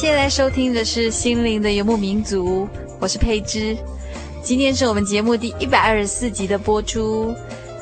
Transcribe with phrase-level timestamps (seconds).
[0.00, 2.66] 现在收听的是心灵的游牧民族，
[2.98, 3.76] 我是佩芝。
[4.42, 7.34] 今天是我们节目第一百二十四集的播出，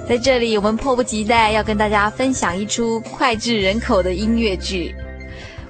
[0.08, 4.92] 在这里我们迫不及待要跟大家分享一出脍炙人口的音乐剧。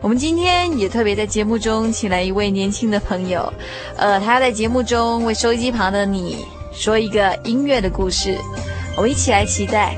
[0.01, 3.53] 我们今天也特别在节目中请来一位年轻的朋友，
[3.99, 8.39] 呃，他要在节目中为收音机旁的你说一个音乐的故事，
[8.97, 9.95] 我们一起来期待。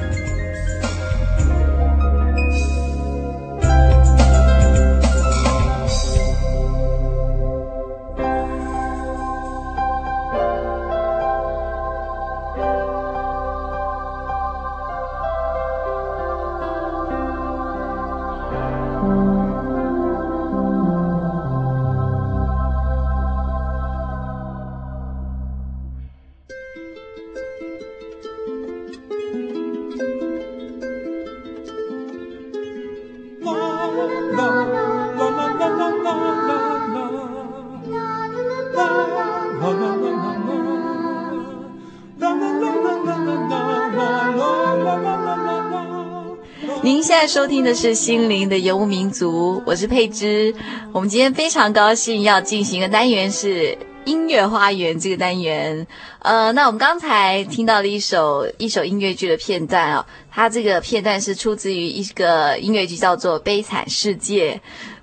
[47.31, 50.53] 收听的是心灵的游牧民族，我是佩芝。
[50.93, 55.87] 我们今天非常高兴要进行的单元是音乐花园这个单元。
[56.19, 64.55] 呃，那我们刚才听到了一首一首音乐剧的片段哦，它这个片段是出自于一个音乐剧叫做《悲惨世界》。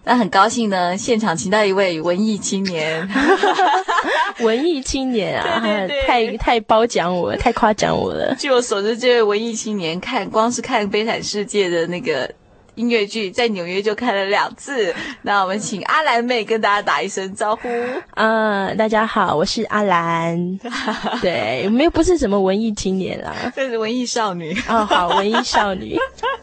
[0.08, 3.08] 那很高兴呢，现场请到一位文艺青年，
[4.40, 8.34] 文艺青年啊，对对对太太褒奖我了，太夸奖我了。
[8.40, 12.32] 据我所知，这位文艺青年看光是看《悲惨世界》的那个。
[12.78, 14.94] 音乐剧在纽约就看了两次，
[15.24, 17.68] 那我们请阿兰妹跟大家打一声招呼。
[18.14, 20.60] 嗯、呃，大家好，我是阿兰。
[21.20, 24.56] 对，我们又不是什么文艺青年啦，这是文艺少女。
[24.70, 25.98] 哦，好，文艺少女。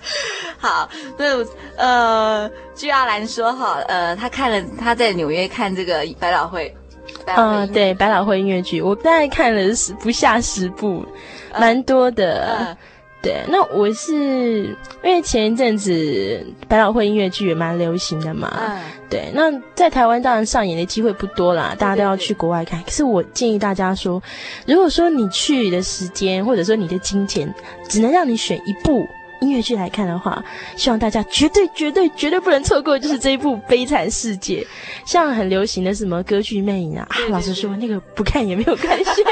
[0.59, 1.47] 好，那
[1.77, 6.75] 呃，据阿兰说哈，呃，她看了她在纽约看这个百老汇，
[7.27, 11.06] 嗯、呃，对，百老汇音乐剧，我大概看了十不下十部，
[11.61, 12.41] 蛮多的。
[12.43, 12.78] 呃呃
[13.24, 14.66] 对，那我是
[15.02, 22.80] 因为前一阵子百老汇音乐剧也蛮流行的嘛，嗯、对，那在台湾当然上演的机会不多啦，大家都要去国外看。
[22.84, 24.22] 可是我建议大家说，
[24.66, 27.52] 如果说你去的时间或者说你的金钱
[27.88, 29.09] 只能让你选一部。
[29.41, 30.42] 音乐剧来看的话，
[30.77, 34.60] 希望大家绝对绝对绝对不能错过，就是这一部《悲惨世界》。
[35.04, 39.22] 像很流行的什么歌剧魅影啊，啊，老实说，那个不看也没有关系。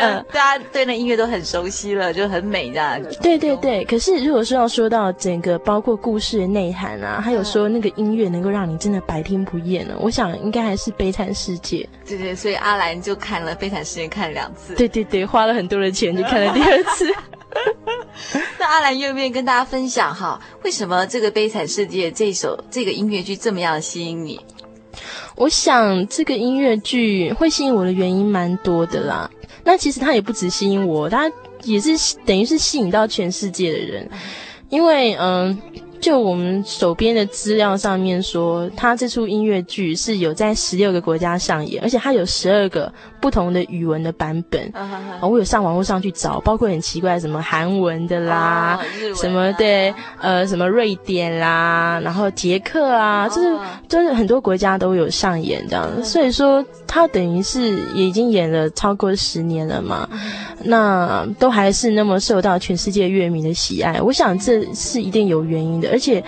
[0.00, 3.00] 嗯， 大家对那音乐都很熟悉了，就很美这样。
[3.20, 11.78] 对对对，可是如果说要说到整个包括故事的内涵啊，还有说那个音乐能够让你真的百听不厌呢，我想应该还是《悲惨世界》。
[12.08, 14.74] 对对，所以阿兰就看了《悲惨世界》看了两次。
[14.74, 17.12] 对对对，花了很多的钱去看了第二次。
[18.58, 20.40] 那阿兰愿不愿意跟大家分享哈？
[20.64, 24.40] 为什么这个《悲惨世界》这首这个音乐剧这么样吸引你？
[25.36, 29.30] 我想这个音乐剧会吸引我的原因蛮多的啦。
[29.64, 31.30] 那其实它也不只吸引我，它
[31.62, 34.10] 也是等于是吸引到全世界的人。
[34.68, 35.56] 因为嗯，
[36.00, 44.70] 就我们手边的资料上面说，他这出音乐剧是有在十六个国家上演，而且它有十二个不同的语文的版本。
[44.74, 45.28] 啊、uh.
[45.28, 49.20] 我有上网络上去找，包括很奇怪什么韩文的啦，uh.
[49.20, 53.60] 什么对，呃，什么瑞典啦，然后捷克啊，就是、uh.
[53.88, 55.90] 就是很多国家都有上演这样。
[55.98, 56.04] Uh.
[56.04, 60.16] 所以说，他等于是也已经演了超过十年了嘛，uh.
[60.64, 64.00] 那都还是那么受到全世界乐迷的喜爱。
[64.00, 65.87] 我想这是一定有原因的。
[65.90, 66.22] 而且，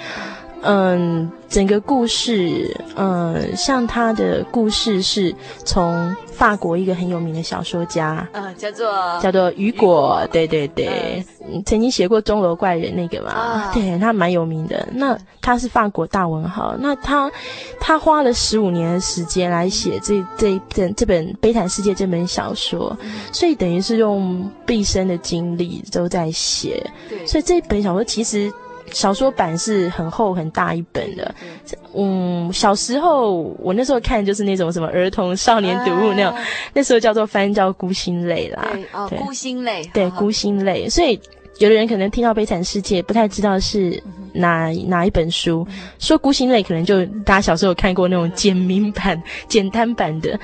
[0.62, 5.35] 嗯，整个故事，嗯，像他的故事是
[5.65, 14.87] 从法国一个很有名的小说家，呃，叫做叫做雨果，对对对，嗯，曾经写过《钟楼怪人》那个嘛，啊，对，他蛮有名的。
[14.93, 17.31] 那他是法国大文豪，那他
[17.79, 22.97] 他花了十五年的时间来写这这这这本《悲惨世界》这本小说，
[23.33, 28.53] 所以等于是用毕生的精力都在写，对，所以这本小说其实。
[28.93, 31.35] 小说版是很厚很大一本的，
[31.95, 36.35] 嗯，小时候我那时候看就是那种什么儿童少年读物那种，
[36.75, 40.89] 那时候叫做翻叫孤星泪啦，对，哦，孤星泪，对，孤星泪。
[40.89, 41.21] 所以
[41.59, 44.03] 有的人可能听到《悲惨世界》不太知道是
[44.33, 45.67] 哪哪一本书，
[45.99, 50.39] 说孤星泪可能就大家小时候有看过那种简明版、简单版的。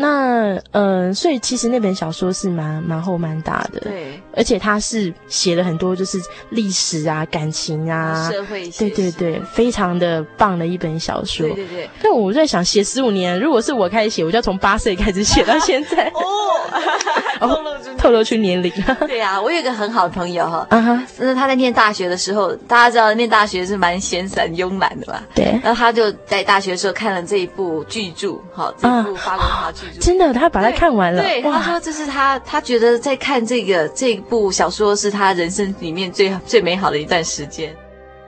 [0.00, 11.46] 那嗯、呃，所以其实那本小说是蛮蛮厚蛮大的，对，而且他是写了很多就是历史啊、感情啊、社会，对对对，非常的棒的一本小说。
[11.48, 11.90] 对对对。
[12.00, 16.10] 但我在想，写十五年，如果是我开始写，我就要从八岁开始写到现在。
[17.40, 18.72] 哦，透露出透露出年龄。
[19.06, 25.58] 对啊，我有一个很好的朋友哈，啊哈，那他在念大学的时候，大家知道念大学是蛮闲散慵懒的吧，对。
[25.62, 29.87] 然后他就在大学的时候看了这一部巨著，好，这部法国文学巨著。
[30.00, 31.22] 真的，他把它看完了。
[31.22, 37.74] 对，他说这是他，他觉得在看这个这部小说是他人生里面最最美好的一段时间。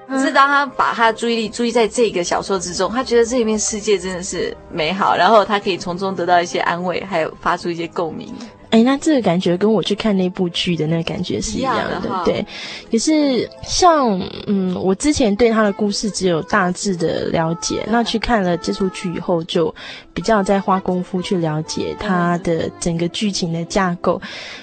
[0.09, 8.35] 可是当他把他的注意力注意在这个小说之中，他觉得这里面世界真的是美好，然后他可以从中得到一些安慰，还有发出一些共鸣。
[8.71, 12.47] 哎，那这个感觉跟我去看那部剧的那个感觉是一样的，样的对。
[12.91, 19.75] 可是像嗯，我之前对他的故事只有大致的了解，那去看了这出剧以后，就
[20.15, 24.21] 比较在花功夫去了解他的整个剧情的架构。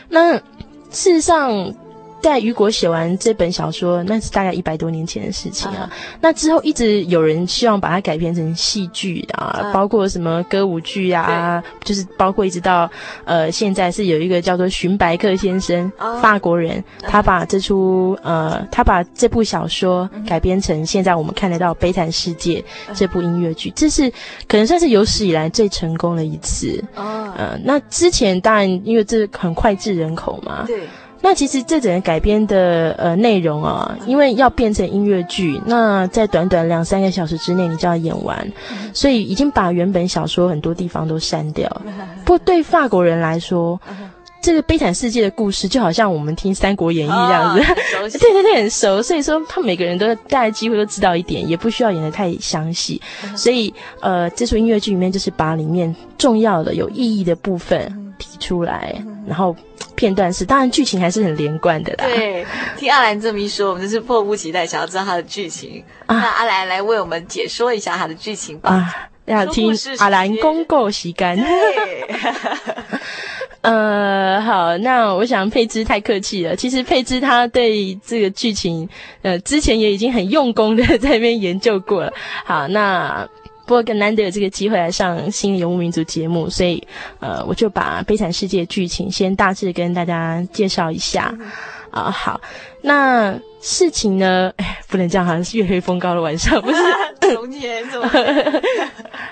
[0.09, 0.35] 那
[0.89, 1.73] 事实上。
[2.21, 5.89] 在雨果写完这本小说，那是大概一百多年前的事情啊。
[5.89, 6.17] Uh -huh.
[6.21, 9.73] 那之后一直有人希望把它改编成戏剧啊，uh -huh.
[9.73, 12.89] 包括什么歌舞剧啊，就是包括一直到
[13.23, 16.19] 呃现在是有一个叫做荀白克先生，uh -huh.
[16.19, 22.63] 法国人，他把这出呃他把这部小说改编成现在我们看得到《悲惨世界》
[22.95, 23.73] 这部音乐剧，uh.
[23.75, 24.11] 这是
[24.47, 26.83] 可能算是有史以来最成功的一次。
[26.95, 27.31] Uh.
[27.37, 30.65] 呃，那之前当然因为这很脍炙人口嘛。
[30.65, 30.81] 对。
[31.21, 38.51] 那其实这整个改编的呃内容啊，因为要变成音乐剧，那在短短两三个小时之内你就要演完，
[38.93, 41.69] 所以已经把原本小说很多地方都删掉。
[42.23, 43.79] 不过对法国人来说，
[44.41, 47.61] 这个悲惨世界的故事就好像我们听《三国演义》这样子，
[47.97, 49.01] 哦、 对对对，很熟。
[49.01, 53.01] 所以说，他每个人都大概几乎都知道一点，也不需要演得太详细。
[53.35, 58.95] 所以呃，这出音乐剧里面就是把里面重要的、有意义的部分提出来，
[59.27, 59.55] 然后。
[59.95, 62.05] 片段是，当然剧情还是很连贯的啦。
[62.05, 62.45] 对，
[62.77, 65.83] 听阿兰这么一说，我们就是迫不及待想要知道他的剧情。
[66.05, 68.69] 啊、那阿兰来为我们解说一下他的剧情吧。
[68.69, 71.35] 啊，要听阿兰公告时间。
[71.35, 72.07] 对。
[73.61, 76.55] 呃，好，那我想佩芝太客气了。
[76.55, 78.87] 其实佩芝她对这个剧情，
[79.23, 82.13] 呃，之前也已经很用功的在那边研究过了。
[82.45, 83.27] 好，那。
[83.67, 86.81] 不过更难得有这个机会来上《心灵游牧民族》节目，所以
[87.19, 91.25] 呃，我就把《悲惨世界》剧情先大致跟大家介绍一下
[91.91, 92.11] 啊、呃。
[92.11, 92.39] 好，
[92.81, 96.77] 那事情呢，哎，不能这样，好像是月黑风高的晚上，不是？
[97.35, 98.09] 从前怎么？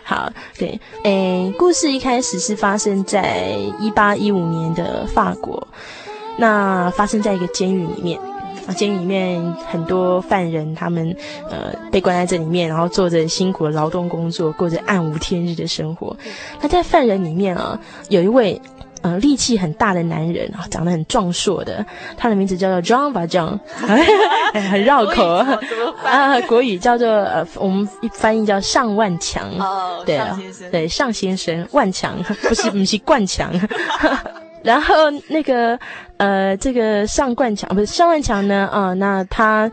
[0.04, 3.48] 好，对，诶，故事一开始是发生在
[3.80, 5.66] 一八一五年的法国，
[6.38, 8.20] 那发生在一个监狱里面。
[8.68, 9.42] 啊，监狱里面
[9.72, 11.16] 很多犯人，他们
[11.50, 16.16] 呃被关在这里面，然后做着辛苦的劳动工作，过着暗无天日的生活。
[16.62, 17.80] 那在犯人里面啊，
[18.10, 18.60] 有一位
[19.02, 21.86] 呃力气很大的男人啊，长得很壮硕的，
[22.18, 23.60] 他的名字叫做 John Valjean，
[24.72, 25.60] 很绕口啊。
[26.04, 29.44] 啊，国语叫做呃，我们翻译叫尚万强。
[29.60, 30.40] 哦，对啊，
[30.72, 32.18] 对，尚先生，万强
[32.48, 33.52] 不是不是冠强。
[34.66, 34.94] 然后
[35.30, 35.80] 那个
[36.18, 39.66] 呃，这个上冠强不是上冠强呢啊、呃，那他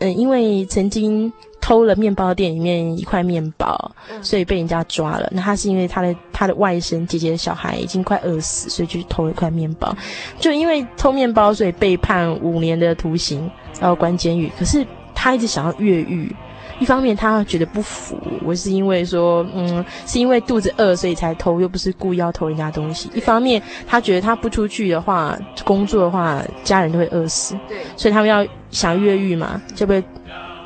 [0.00, 3.90] 嗯、呃，因为曾经偷了面包店里面一块面包，
[4.22, 5.28] 所以被人家抓了。
[5.32, 9.94] 那他是因为他的他的外甥姐姐的小孩已经快饿死，所以就去偷了一块面包。
[10.38, 13.50] 就因为偷面包，所以被判五年的徒刑，
[13.80, 14.50] 然后关监狱。
[14.58, 14.86] 可是。
[15.18, 16.30] 他一直想要越狱。
[16.78, 23.10] 一方面他觉得不服，我是因为说，嗯，是因为肚子饿所以才偷，又不是故意要偷人家东西。
[23.14, 27.58] 一方面他觉得他不出去的话，工作的话，家人都会饿死。
[27.66, 30.02] 对，所以他们要想越狱嘛，就被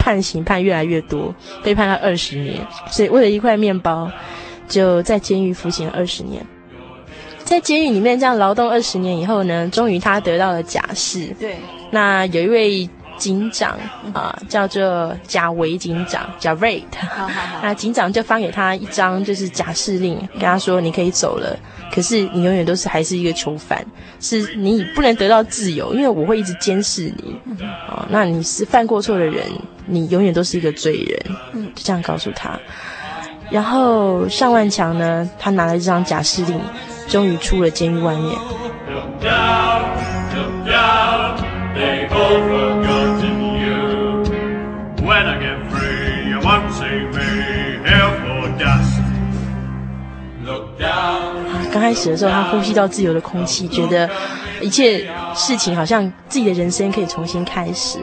[0.01, 2.57] 判刑判越来越多，被判了二十年。
[2.91, 4.11] 所以为了一块面包，
[4.67, 6.45] 就在监狱服刑了二十年。
[7.45, 11.29] 在监狱里面这样劳动二十年以后呢，终于他得到了假释。
[11.39, 11.57] 对，
[11.93, 12.91] 那有一位。
[13.21, 13.79] 警长
[14.15, 17.07] 啊，叫做贾维警长，贾瑞特。
[17.63, 21.55] 那警长就发给他一张就是假释令，跟他说你可以走了，
[21.93, 23.85] 可是你永远都是还是一个囚犯，
[24.21, 27.39] 是你不能得到自由，因为我会一直监视你。
[27.87, 29.45] 啊，那你是犯过错的人，
[29.85, 31.37] 你永远都是一个罪人。
[31.53, 32.59] 嗯就这样告诉他。
[33.51, 36.59] 然后尚万强呢，他拿了这张假释令，
[37.07, 38.35] 终于出了监狱外面。
[51.73, 54.09] 刚开始的时候，他呼吸到自由的空气，觉得
[54.61, 57.99] 一切事情好像自己的人生可以重新开始。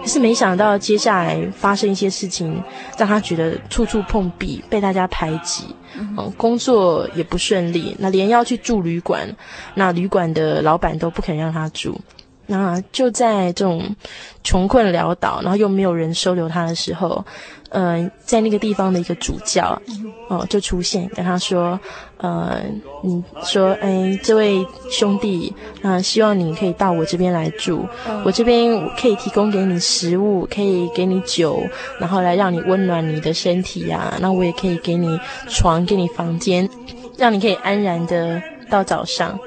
[0.00, 2.62] 可是没想到接下来发生一些事情，
[2.96, 5.64] 让他觉得处处碰壁，被大家排挤，
[5.94, 7.94] 嗯，工作也不顺利。
[7.98, 9.28] 那连要去住旅馆，
[9.74, 12.00] 那旅馆的老板都不肯让他住。
[12.46, 13.94] 那就在这种
[14.42, 19.80] 穷困潦倒，然后又没有人收留他的时候，嗯、呃，在那个地方的一个主教，
[20.28, 21.78] 哦，就出现跟他说，
[22.18, 22.60] 呃，
[23.02, 27.86] 你说，哎，这位兄弟，啊、呃，希望你可以到我这边来住，
[28.24, 31.62] 我这边可以提供给你食物，可以给你酒，
[31.98, 36.68] 然后来让你温暖你的身体呀、啊，那我也可以给你床，给你房间，
[37.16, 39.38] 让你可以安然的到早上，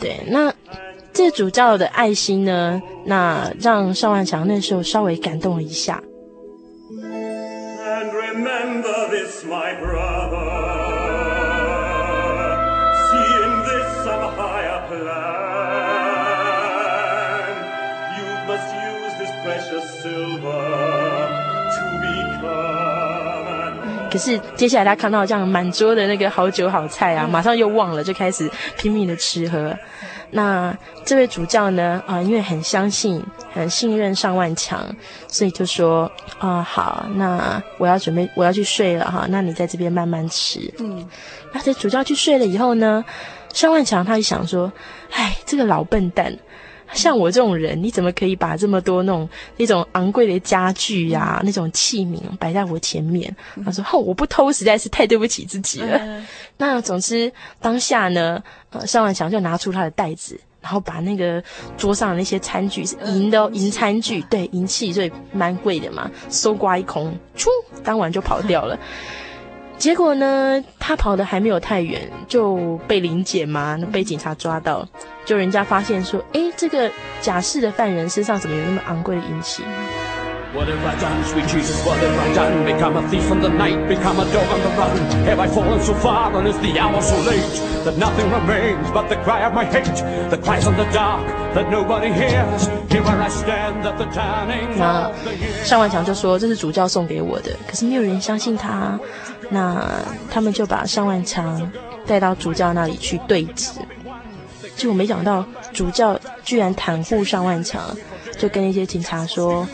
[0.00, 0.52] 对，那。
[1.10, 6.00] 这主教的爱心呢，那让邵万强那时候稍微感动了一下。
[24.10, 29.76] 可是接下来他看到这样满桌的那个好酒好菜啊，马上又忘了，就开始拼命的吃喝。
[30.30, 32.02] 那这位主教呢？
[32.06, 34.84] 啊、呃，因为很相信、很信任上万强，
[35.26, 39.26] 所以就说：啊、呃，好，那我要准备，我要去睡了哈。
[39.30, 40.60] 那你在这边慢慢吃。
[40.78, 41.08] 嗯。
[41.52, 43.04] 那这主教去睡了以后呢，
[43.54, 44.70] 上万强他就想说：
[45.12, 46.36] 哎，这个老笨蛋，
[46.92, 53.34] 像我这种人，你怎么可以把这么多那种那种昂贵的家具呀、啊、那种器皿摆在我前面？
[53.64, 55.98] 他说：哼，我不偷，实在是太对不起自己了。
[55.98, 56.26] 嗯、
[56.56, 58.42] 那总之当下呢。
[58.70, 61.42] 呃，尚万强就拿出他的袋子，然后把那个
[61.78, 67.46] 桌上的那些餐具是银的银餐具，对，银器，所以蛮贵的嘛，搜刮一空，咻，
[67.82, 68.78] 当晚就跑掉了。
[69.78, 74.86] 结果呢，他跑的还没有太远，就被临检嘛，被警察抓到，
[75.24, 79.62] 就人家发现说，诶，这个假释的犯人身上怎么有那么昂贵的银器？
[80.54, 81.84] What have I done, sweet Jesus?
[81.84, 82.64] What have I done?
[82.64, 84.96] Become a thief in the night, become a dog on the run.
[85.26, 89.10] Have I fallen so far, and is the hour so late that nothing remains but
[89.10, 89.84] the cry of my hate,
[90.30, 92.66] the cries on the dark that nobody hears?
[92.90, 94.78] Here where I stand at the turning.
[94.78, 95.12] 那
[95.64, 98.98] 上万强就说这是主教送给我的，可是没有人相信他，
[99.50, 100.00] 那
[100.30, 101.70] 他们就把上万强
[102.06, 103.72] 带到主教那里去对质。
[104.76, 107.94] 结果没想到主教居然袒护上万强，
[108.38, 109.68] 就跟一些警察说。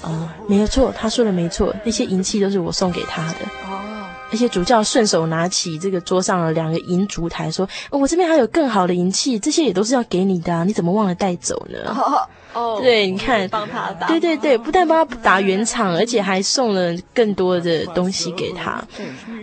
[0.00, 3.38] 啊、呃，没有错，他说的没错，那些银器都是我送给他的。
[3.68, 18.82] 哦，而且主教顺手拿起这个桌上的两个银烛台，说：“哦、我这边还有更好的银器，这些也都是要给你的，啊，你怎么忘了带走呢？”哦，哦对，你看，帮他打，对对对，不但帮他打圆场，而且还送了更多的东西给他。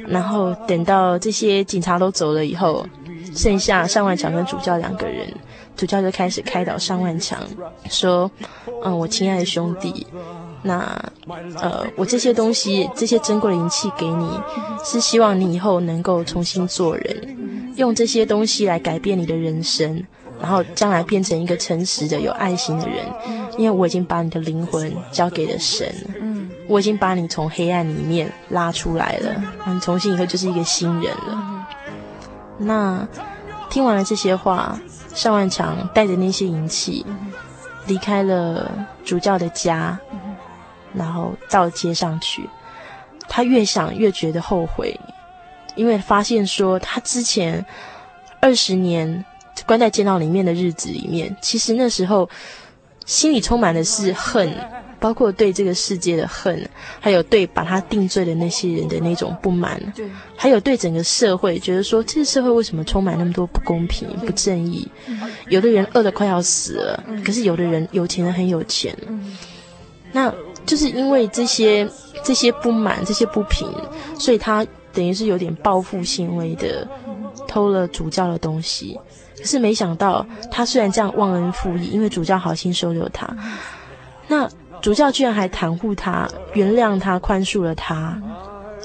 [0.07, 2.85] 然后等到这些警察都走了以后，
[3.35, 5.27] 剩下尚万强跟主教两个人。
[5.75, 7.37] 主教就开始开导尚万强，
[7.89, 8.31] 说
[8.85, 10.07] ：“嗯，我亲爱的兄弟，
[10.65, 10.99] 那
[11.61, 14.27] 呃，我这些东西，这些珍贵的银器给你，
[14.83, 20.03] 是希望你以后能够重新做人，用这些东西来改变你的人生，
[20.41, 23.05] 然后将来变成一个诚实的、有爱心的人。
[23.57, 25.87] 因为我已经把你的灵魂交给了神，
[26.67, 31.67] 我已经把你从黑暗里面拉出来了，你重新以后就是一个新人了。
[32.57, 33.07] 那
[33.69, 34.77] 听完了这些话。”
[35.15, 37.05] 尚万强带着那些银器，
[37.87, 38.69] 离开了
[39.05, 39.97] 主教的家，
[40.97, 42.49] 然后到街上去。
[43.27, 44.99] 他越想越觉得后悔，
[45.75, 47.65] 因为发现说他之前
[48.39, 49.25] 二十年
[49.65, 52.29] 关在监牢里面的日子里面，其实那时候
[53.05, 54.53] 心里充满的是恨，
[54.99, 64.87] 包括对这个世界的恨，还有对把他定罪的那些人的那种不满，对，还有对整个社会觉得说，这个社会为什么充满那么多不公平、不正义？
[65.49, 68.95] 有的人饿得快要死了，可是有的人有钱人很有钱，
[70.11, 70.31] 那
[70.65, 71.89] 就是因为这些
[72.23, 73.67] 这些不满、这些不平，
[74.19, 76.87] 所以他等于是有点报复行为的，
[77.47, 78.99] 偷了主教的东西。
[79.37, 83.35] 可是没想到，他虽然这样忘恩负义，因为主教好心收留他，
[84.27, 84.49] 那。
[84.81, 88.21] 主教居然还袒护他，原谅他，宽恕了他，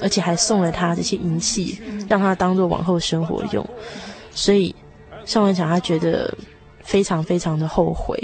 [0.01, 3.69] 而且还送了他这些银器，让他当做往后生活用。
[4.31, 4.75] 所以
[5.27, 6.33] 尚万强他觉得
[6.83, 8.17] 非常非常的后悔。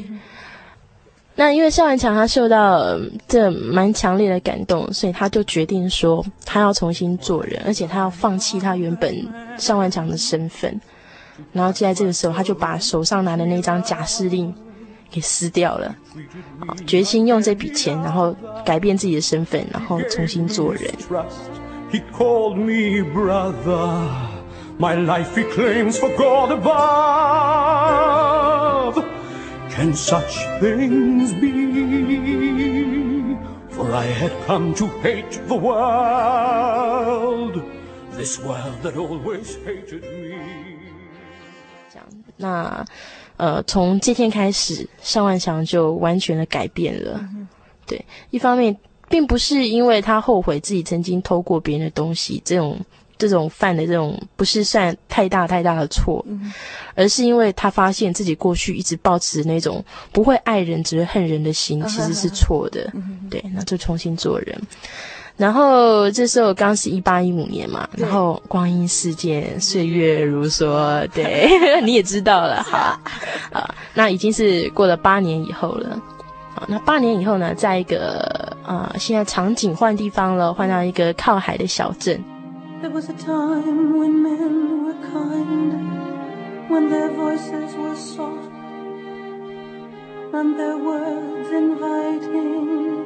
[1.37, 9.14] 那因为尚万强他受到这蛮强烈的感动，所以他就决定说他要重新做人，而且他要放弃他原本
[9.57, 10.81] 尚万强的身份。
[11.52, 14.52] 然后就在这个时候，他就把手上拿的那张假释令。
[15.09, 15.95] 给撕掉了，
[16.85, 20.90] 决心用这笔钱，然后改变自己的身份，然后重新做人。
[41.90, 42.06] 这样，
[42.37, 42.85] 那。
[43.38, 47.21] 呃，从这天开始，尚万强就完全的改变了。
[47.35, 47.47] 嗯、
[47.87, 48.75] 对，一方面
[49.11, 52.80] 并不是因为他后悔自己曾经偷过别人的东西，这种
[53.19, 56.53] 这种犯的这种不是算太大太大的错，嗯、
[56.95, 62.91] 而是因为他发现自己过去一直抱持那种不会爱人只会恨人的心，其实是错的。
[62.95, 64.61] 嗯、对，那就重新做人。
[65.37, 71.51] 然后这时候刚是一八一五年嘛，然后光阴似箭，岁月如梭，对，
[71.85, 73.01] 你也知道了，好啊，
[73.53, 76.01] 啊，那已经是过了八年以后了，
[76.55, 82.19] 好，那八年以后呢，在一个啊，现在场景换地方了，换到一个靠海的小镇。
[82.82, 85.73] There was a time when men were kind,
[86.69, 88.50] when their voices were soft,
[90.32, 93.04] and their words inviting.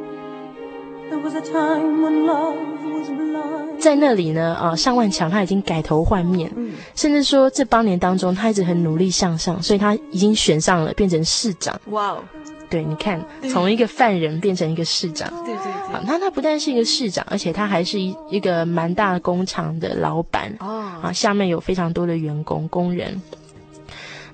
[1.08, 3.78] There was a time when love was blind.
[3.80, 11.80] 在那里呢，啊，尚万强他已经改头换面，嗯、甚至说这八年当中他一直很努力向上，所以他已经选上了，变成市长。
[11.86, 12.18] 哇哦，
[12.68, 15.92] 对，你看，从一个犯人变成一个市长，对对对。
[15.92, 23.20] 好，那他不但是一个市长，而且他还是一一个蛮大工厂的老板哦，啊，下面有非常多的员工工人。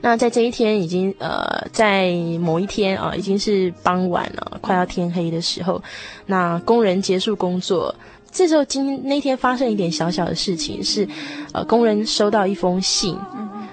[0.02, 5.82] 那在这一天，已经呃，在某一天啊，已经是傍晚了，快要天黑的时候，
[6.26, 7.92] 那工人结束工作，
[8.30, 11.08] 这时候今那天发生一点小小的事情，是
[11.52, 13.18] 呃，工人收到一封信，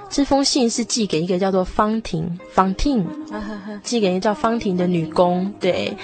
[0.10, 3.06] 这封信是寄给一个叫做方婷，方婷，
[3.84, 5.96] 寄给一个叫方婷的女工，对。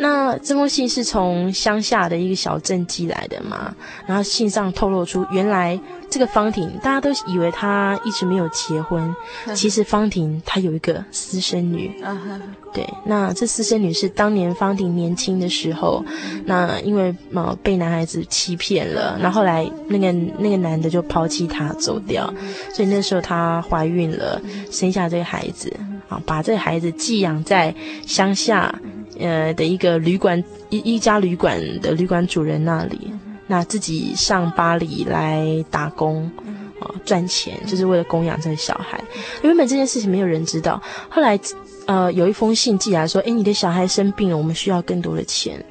[0.00, 3.74] 那这封信是从乡下的一个小镇寄来的嘛？
[4.06, 5.78] 然后信上透露出，原来
[6.10, 9.14] 这个方婷，大家都以为她一直没有结婚，
[9.54, 11.90] 其实方婷她有一个私生女。
[12.72, 16.04] 对，那这私生女是当年方婷年轻的时候，
[16.44, 22.32] 那因为嘛被男孩子欺骗了，那后后来那个那个男的就抛弃她走掉，
[22.74, 24.40] 所以那时候她怀孕了，
[24.70, 25.72] 生下这个孩子，
[26.08, 27.74] 啊，把这个孩子寄养在
[28.06, 28.74] 乡下。
[29.20, 33.10] 呃的一个旅馆，一一家旅馆的旅馆主人那里，
[33.48, 36.30] 那自己上巴黎来打工，
[36.78, 39.02] 啊、呃、赚钱，就是为了供养这个小孩。
[39.42, 41.40] 原本这件事情没有人知道，后来
[41.86, 45.64] 呃有一封信寄来说，哎，你的小孩生病了，我们需要更多的钱，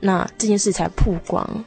[0.00, 1.64] 那这件事才曝光。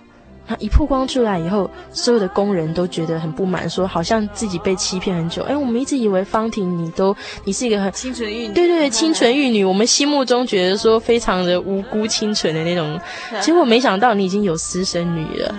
[0.47, 5.43] 他一曝光出来以后，所有的工人都觉得很不满，说好像自己被欺骗很久。
[5.43, 12.97] 哎，我们一直以为方婷你都你是一个很清纯玉女，对对对，清纯玉女，我们心目中觉得说非常的无辜清纯的那种，
[13.41, 15.53] 结果没想到你已经有私生女了。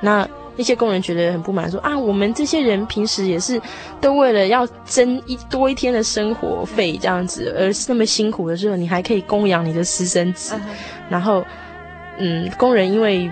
[0.00, 3.60] 那那些工人觉得很不满，说啊，我们这些人平时也是
[4.00, 10.54] 都为了要争一多一天的生活费这样子，而是那么辛苦的时候，你还可以供养你的私生子。
[11.10, 11.44] 然后，
[12.18, 13.28] 嗯，工人因为。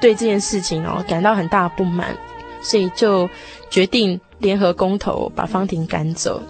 [0.00, 2.16] 对这件事情哦，感到很大不满，
[2.62, 3.28] 所以就
[3.68, 6.42] 决定联合工头把方婷赶走。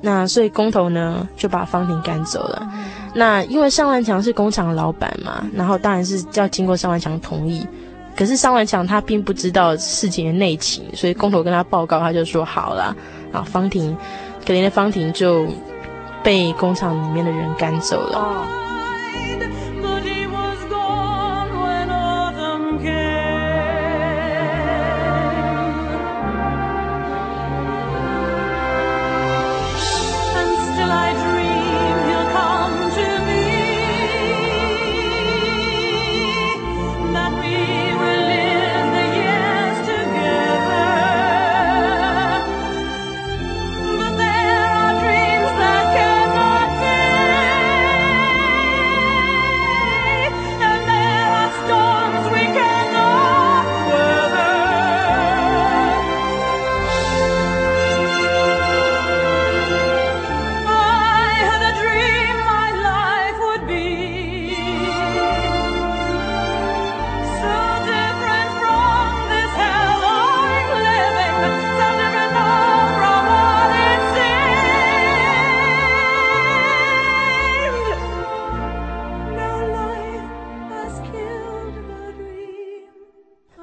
[0.00, 2.70] 那所以工头呢就把方婷赶走了。
[3.14, 7.66] 那因为尚万强是工厂的老板嘛，然后当然是要经过尚万强同意。
[8.14, 12.96] 可是尚万强他并不知道事情的内情，所以工头跟他报告，他就说好了。
[13.32, 13.96] 然后方婷，
[14.46, 15.46] 可怜的方婷就
[16.22, 18.65] 被工厂里面的人赶走了。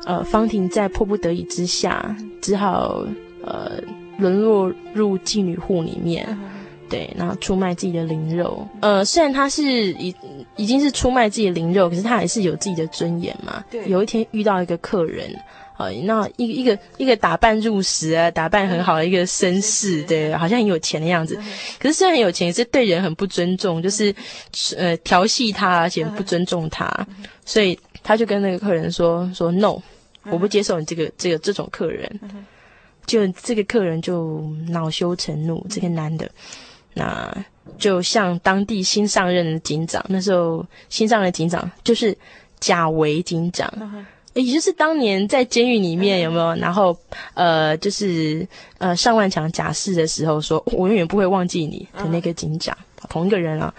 [0.06, 3.06] 呃，方婷在迫不得已之下，只好
[3.44, 3.82] 呃
[4.18, 6.38] 沦落入妓女户里面，
[6.90, 8.68] 对，然后出卖自己的灵肉。
[8.82, 9.64] 呃，虽然他是
[9.94, 10.14] 已
[10.56, 13.64] 已经是出卖自己的灵肉，可是他还是有自己的尊严嘛。
[13.72, 15.34] 对，有一天遇到一个客人。
[15.76, 21.36] 呃，那一个一个一个打扮入时啊，打扮很好的一个绅士，对，好像很有钱的样子。
[21.80, 24.14] 可是虽然很有钱，也是对人很不尊重，就是
[24.78, 26.88] 呃调戏他，而且不尊重他，
[27.44, 29.82] 所以他就跟那个客人说说 “no”，
[30.32, 32.20] 我不接受你这个这个这种客人。
[33.06, 36.32] 就这个客人就恼羞成怒，这个男的，
[36.94, 37.46] 那
[37.78, 42.18] 就向当地新上任的警长，那时候新上任的警长就是
[42.62, 43.70] 贾维警长。
[44.34, 46.56] 也就是当年在监狱里面有没有？
[46.56, 46.98] 然后
[47.34, 52.76] 呃，就是呃，上万强假释的时候说，我永远不会忘记你的那个警长，
[53.10, 53.74] 同一个人啊。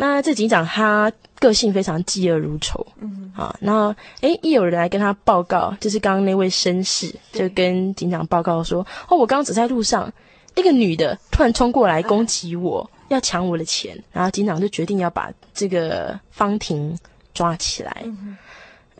[0.00, 10.10] 那这警长他个性非常嫉恶如仇，嗯，啊，然后诶，一有人来跟他报告，就是刚刚那位绅士就跟警长报告说，哦，我刚刚走在路上，
[10.56, 16.98] 那个女的突然冲过来攻击我，要抢我的钱，然后警长就决定要把这个方婷
[17.34, 18.04] 抓起来。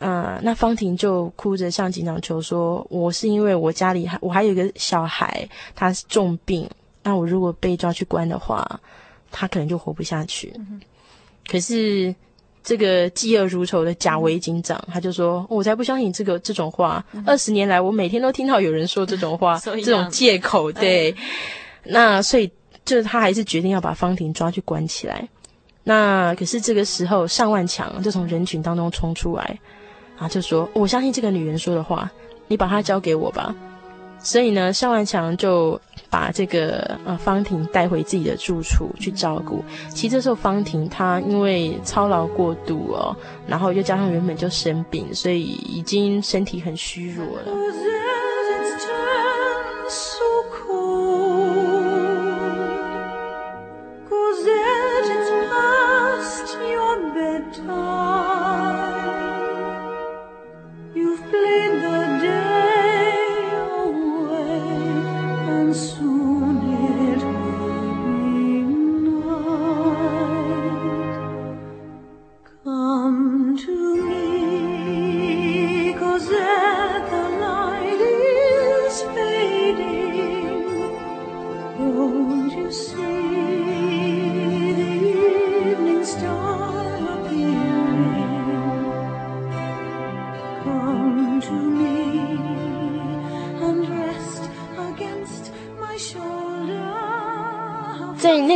[0.01, 6.69] 嗯，那方婷就哭着向警长求说：“我是因为我家里还我还有一个小孩，他是重病，
[7.03, 8.81] 那我如果被抓去关的话，
[9.31, 10.53] 他可能就活不下去。
[10.59, 10.79] 嗯”
[11.51, 12.15] 可是
[12.63, 17.05] 这个嫉恶如仇的贾维警长，他就说：“我才不相信这个这种话。
[17.27, 20.71] 二十年来，我每天都听到有人说这种话， 这种借口。
[20.71, 21.15] 对，
[21.85, 22.51] 那所以
[22.85, 25.29] 就是他还是决定要把方婷抓去关起来。
[25.83, 29.59] 那可是这个时候，尚万强就从人群当中冲出来。”
[30.17, 32.11] 啊，就说我相信这个女人说的话，
[32.47, 33.57] 你把她交给我吧。
[34.23, 39.65] 所以呢，肖万强就把这个呃方婷带回自己的住处去照顾。
[39.89, 47.45] 其实这时候方婷她因为操劳过度哦，然后又加上原本就生病，所以已经身体很虚弱了。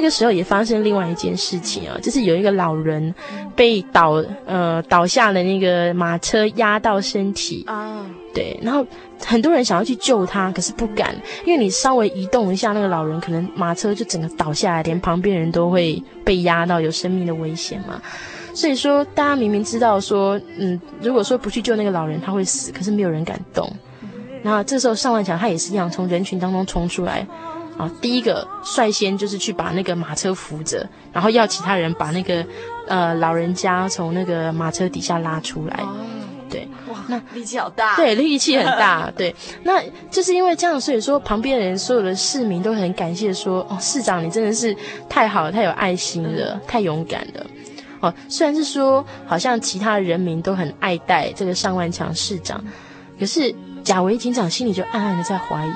[0.04, 3.14] 这时候也发生另外一件事情啊，就是有一个老人
[3.56, 8.86] 被倒呃倒下了那个马车压到身体啊，对，然后
[9.24, 17.98] 很多人想要去救他，可是不敢，因为你稍微移动一下那个老人，可能马车就整个倒下来，连旁边人都会被压到，有生命的危险嘛。
[18.52, 23.74] 所以说，大家明明知道说，嗯，如果说不去救那个老人，他会死，可是没有人敢动。
[24.42, 27.26] 然后这时候上万强他也是一样，从人群当中冲出来。
[27.76, 32.44] 啊，第一个率先就是去把那个马车扶着，然后要其他人把那个
[32.86, 35.80] 呃老人家从那个马车底下拉出来。
[35.82, 35.96] 哦、
[36.48, 37.96] 对，哇，那力气好大。
[37.96, 39.10] 对，力气很大。
[39.16, 39.34] 对，
[39.64, 44.76] 那就是因为这样，所以说旁边的人，所有的市民都很感谢说，哦，市长你真的是
[45.08, 47.46] 太好了，太有爱心了，太勇敢了。
[47.98, 52.62] 哦，虽然是说好像其他的人民都很爱戴这个上万强市长，
[53.18, 55.70] 可是贾维警长心里就暗暗的在怀疑。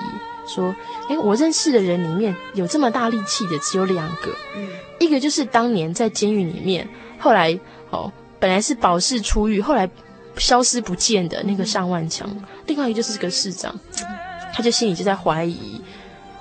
[0.48, 0.74] 说，
[1.08, 7.56] 诶，我认识的人里面有这么大力气的只有两个，嗯，一个就是当年在监狱里面，后来
[7.90, 9.88] 哦，本来是保释出狱，后来
[10.36, 13.78] 消失不见的那个上万强，嗯，另外一个就是这个市长，
[14.54, 15.80] 他就心里就在怀疑，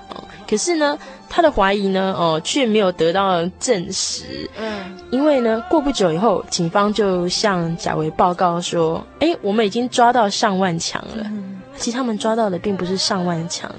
[0.08, 13.70] 哦，可是呢，他的怀疑呢，哦，却没有得到证实，嗯，因为呢，过不久以后，警方就向贾维报告说，哎，我们已经抓到上万强了，嗯，其实他们抓到的并不是上万强。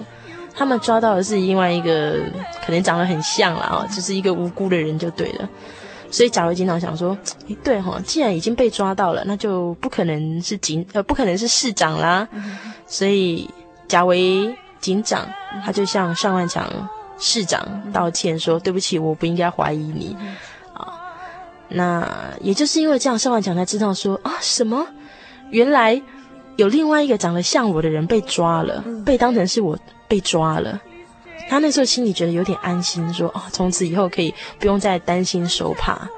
[0.59, 2.19] 他们抓到的是另外一个，
[2.65, 5.49] 可能长得很像了啊，就是一个无辜的人就对了。
[6.11, 7.17] 所以贾维警长想说，
[7.47, 12.27] 诶，对哈，既然已经被抓到了，那就不可能是警呃，不可能是市长啦。
[12.85, 13.49] 所以
[13.87, 15.25] 贾维警长
[15.63, 16.69] 他就向尚万强
[17.17, 20.17] 市长道歉说，对不起，我不应该怀疑你
[20.73, 20.91] 啊。
[21.69, 22.05] 那
[22.41, 24.85] 也就是因为这样，尚万强才知道说啊，什么？
[25.51, 26.01] 原来
[26.57, 29.79] 有另外一个长得像我的人被抓了，被当成是我。
[30.09, 30.81] 被抓了，
[31.47, 36.09] 他那时候心里觉得有点安心，说：“哦，从此以后可以不用再担心受怕。”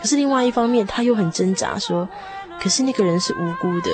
[0.00, 2.08] 可是另外一方面，他又很挣扎，说
[2.58, 3.90] ：“可是那个人是无辜的，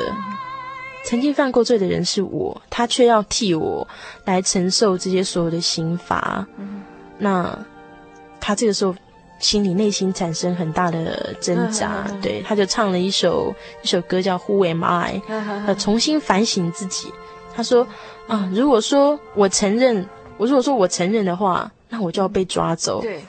[1.05, 3.87] 曾经犯过罪的人是我，他却要替我
[4.25, 6.47] 来承受这些所有的刑罚。
[6.59, 6.83] 嗯、
[7.19, 7.59] 那
[8.39, 8.95] 他这个时候
[9.39, 15.21] 心里内心产生很大的挣扎，嗯、对，他就唱了一首一首歌叫《Who Am I》，
[15.67, 17.13] 呃，重新反省自己。
[17.57, 17.87] 他说
[18.29, 23.21] ：“啊，如果说我承认，我如果说我承认的话，那我就要被抓走。”对。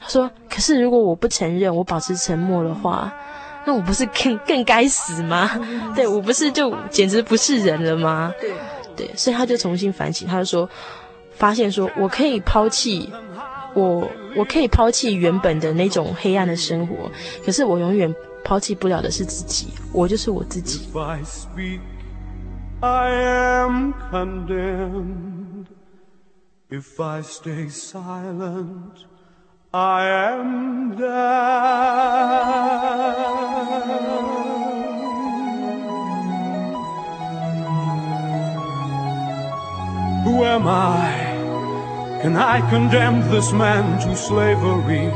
[0.00, 3.12] 他说：“可是如果我不承认，我保持沉默的话，
[3.66, 5.50] 那我不是更更该死吗？
[5.94, 8.32] 对，我不是就简直不是人了吗？
[8.40, 8.52] 对
[8.96, 10.68] 对，所以他就重新反省，他就说，
[11.32, 13.10] 发现说我可以抛弃
[13.74, 17.10] 我，我可以抛弃原本的那种黑暗的生活，
[17.44, 18.12] 可是我永远
[18.44, 20.88] 抛弃不了的是自己，我就是我自己。”
[22.82, 25.66] I am condemned.
[26.70, 29.04] If I stay silent,
[29.74, 31.08] I am damned.
[40.24, 42.20] Who am I?
[42.22, 45.10] Can I condemn this man to slavery?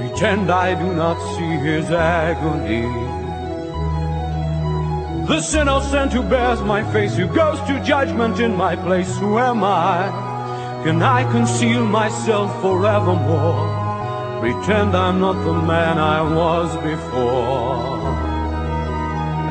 [0.00, 3.19] Pretend I do not see his agony.
[5.30, 9.62] This innocent who bears my face, who goes to judgment in my place, who am
[9.62, 10.10] I?
[10.82, 14.40] Can I conceal myself forevermore?
[14.40, 18.10] Pretend I'm not the man I was before.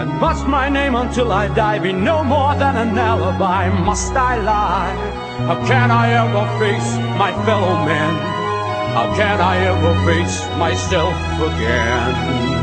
[0.01, 3.69] And must my name until I die be no more than an alibi?
[3.69, 4.95] Must I lie?
[5.47, 8.13] How can I ever face my fellow men?
[8.95, 11.15] How can I ever face myself
[11.49, 12.58] again?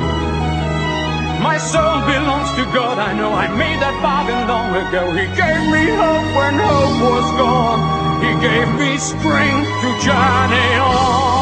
[1.46, 5.14] My soul belongs to God, I know I made that bargain long ago.
[5.14, 7.80] He gave me hope when hope was gone.
[8.18, 11.35] He gave me strength to journey on.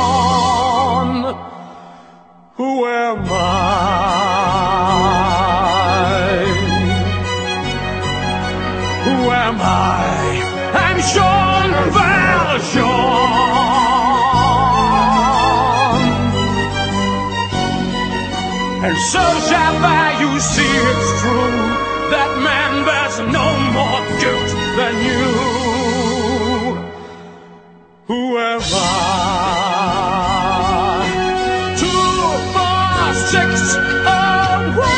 [19.04, 21.56] And so Jabba, you see it's true
[22.10, 25.24] that man bears no more guilt than you.
[28.06, 29.44] Who am I?
[31.76, 32.04] Two,
[32.54, 34.94] four, six, oh, one.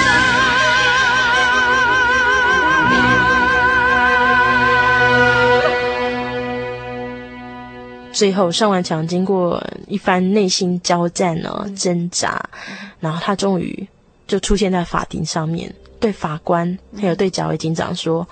[8.13, 12.41] 最后，尚万强经过一番内心交战呢，挣扎。
[13.01, 13.87] 然后他终于
[14.27, 18.27] 就出现在法庭上面，对法官还有对贾维警长说：“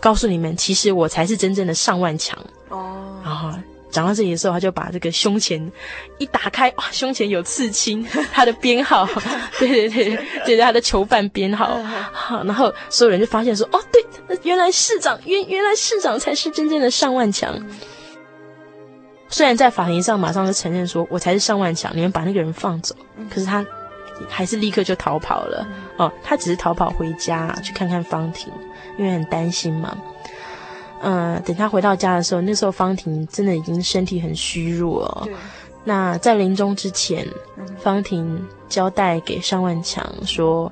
[0.00, 2.38] 告诉你们，其实我才是真正的上万强。”
[2.68, 2.96] 哦。
[3.24, 3.52] 然后
[3.90, 5.70] 讲到这里的时候，他就把这个胸前
[6.18, 9.06] 一打开，哇，胸前有刺青， 他的编号，
[9.58, 11.80] 对对对，对他的囚犯编号。
[12.12, 17.54] 好，然后所有人就发现说：“哦，对，原来市长，原原来市长才是真正的上万强。”
[19.28, 22.96] 虽然在法庭上马上就承认说：“我才是上万强，你们把那个人放走。”
[23.30, 23.64] 可是他。
[24.28, 28.52] 还是立刻就逃跑了哦，他只是逃跑回家去看看方婷，
[28.98, 29.96] 因为很担心嘛。
[31.02, 35.28] 嗯、呃，等他回到家的时候，那时候方婷真的已经身体很虚弱哦。
[35.82, 37.26] 那在临终之前，
[37.78, 40.70] 方婷交代给尚万强说：“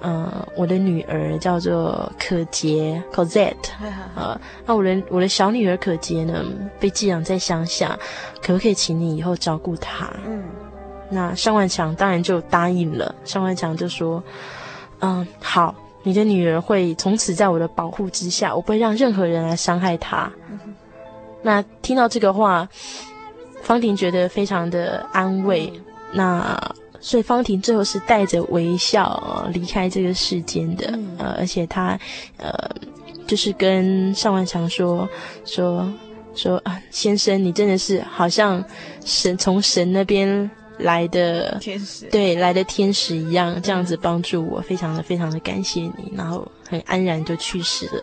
[0.00, 3.54] 嗯、呃，我的女儿叫做可杰 Cosette
[4.14, 6.44] 啊，那我的我的小女儿可杰呢，
[6.78, 7.98] 被寄养在乡下，
[8.40, 10.44] 可不可以请你以后照顾她？”嗯。
[11.10, 13.14] 那尚万强当然就答应了。
[13.24, 14.22] 尚万强就说
[15.00, 20.32] ：“嗯，好，你的女儿会从此在我的保护之下，我不会让任何人来伤害她。
[20.50, 20.58] 嗯”
[21.42, 22.66] 那听到这个话，
[23.62, 25.70] 方婷觉得非常的安慰。
[25.74, 30.86] 嗯、那所以方婷最后是带着微笑离开这个世间的。
[30.92, 31.98] 嗯、呃，而且她
[32.38, 32.52] 呃，
[33.26, 35.06] 就是跟尚万强说
[35.44, 35.86] 说
[36.34, 38.64] 说啊，先生，你真的是好像
[39.04, 40.50] 神从神那边。
[40.78, 48.02] 来的天使，对，来的天使一样，这样子帮助我，非常的非常的感谢你，然后很安然就去世了。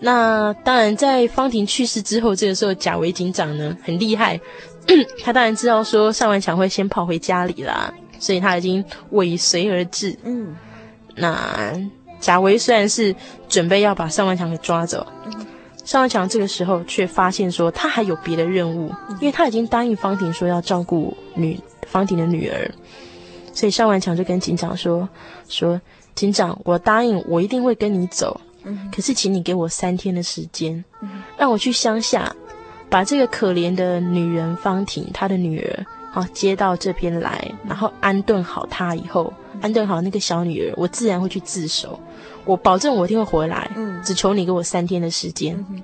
[0.00, 4.38] 那当然，在方婷去世之后，这个时候贾维警长呢很厉害，
[5.24, 10.14] 他当然知道说尚万强会先跑回家里啦，所以他已经尾随而至。
[10.24, 10.54] 嗯，
[11.14, 11.72] 那
[12.20, 13.14] 贾维虽然是
[13.48, 15.06] 准备要把尚万强给抓走。
[15.26, 15.46] 嗯
[15.84, 18.88] 尚万强这个时候却发现说他还有别的任务，
[19.20, 22.70] 因为他已经答应方婷说要照顾女方婷的女儿，
[23.52, 25.06] 所以尚万强就跟警长说
[25.46, 25.78] ：“说
[26.14, 28.40] 警长，我答应我一定会跟你走，
[28.90, 30.82] 可是请你给我三天的时间，
[31.36, 32.34] 让我去乡下
[32.88, 42.00] 把这个可怜的女人方婷她的女儿好接到这边来，然后安顿好她以后，安顿好那个小女儿，我自然会去自首。
[42.44, 45.56] 我保证我一定会回来，嗯，只求你给我三天的时间。
[45.70, 45.82] 嗯、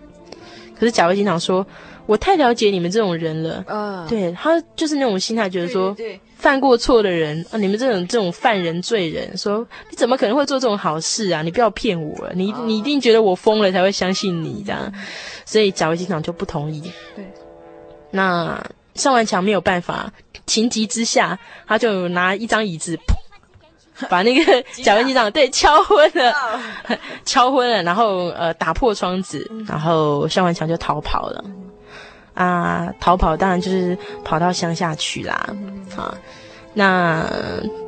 [0.78, 1.66] 可是贾维警长说，
[2.06, 5.96] 我太了解你们这种人了，啊，对，他就是那种心态，觉得说，
[6.36, 11.42] 犯过错的人啊，你们这种这种犯人罪人，说你怎么可能会做这种好事啊？
[11.42, 14.92] 你不要骗我了，你你一定觉得我疯了才会相信你这样，
[15.44, 16.80] 所以贾维警长就不同意。
[17.14, 17.24] 对，
[18.10, 18.62] 那
[18.94, 20.12] 上完墙没有办法，
[20.46, 22.98] 情急之下，他就拿一张椅子。
[24.08, 26.34] 把那个贾维机长对敲昏了，
[27.24, 31.44] 敲昏了，然后呃打破窗子，然后向万强就逃跑了。
[32.34, 35.34] 啊，逃跑当然就是跑到乡下去啦。
[35.96, 36.14] 啊，
[36.72, 37.26] 那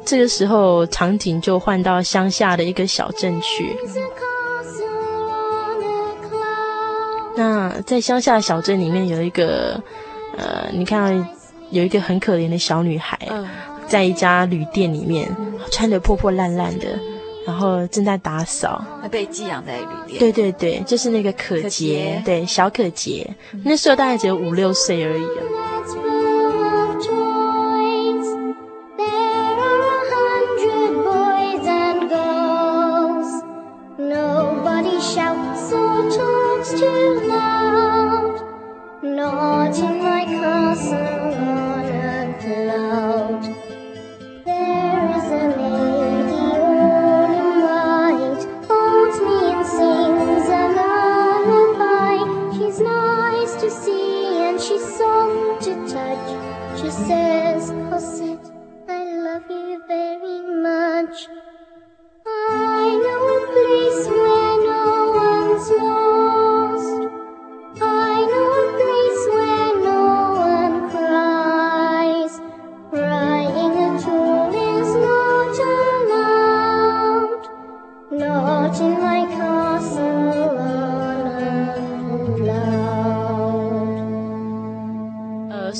[0.04, 3.76] 这个时候场景就换到乡下的一个小镇去。
[7.34, 9.82] 那在乡下小镇里面有一个
[10.36, 11.26] 呃，你看到
[11.70, 13.18] 有一个很可怜的小女孩。
[13.92, 15.28] 在一家旅店里面，
[15.70, 16.98] 穿得破破烂烂的，
[17.46, 18.82] 然后正在打扫。
[19.02, 20.18] 他被寄养在旅店。
[20.18, 23.28] 对对对，就是那个可杰，对，小可杰，
[23.62, 25.22] 那时候大概只有五六岁而已。
[56.92, 58.50] says, Cosette,
[58.88, 61.28] I love you very much.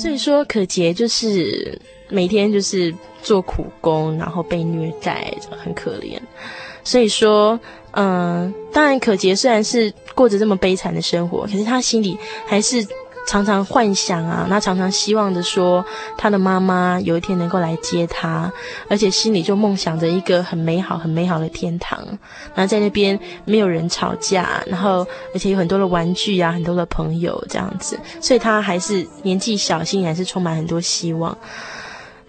[0.03, 6.19] 所以说可杰就是每天就是做苦工，然后被虐待，很可怜。
[6.83, 7.57] 所以说，
[7.91, 12.85] 嗯，当然可杰虽然是过着这么悲惨的生活，可是他心里还是。
[13.25, 15.83] 常常幻想啊，那常常希望着说，
[16.17, 18.51] 他的妈妈有一天能够来接他，
[18.89, 21.99] 而且心里就梦想着一个很美好、很美好的天堂。
[22.53, 31.37] 然后在那边没有人吵架，然后而且有很多的玩具啊，很多的朋友这样子，所以他还是年纪小，心里还是充满很多希望。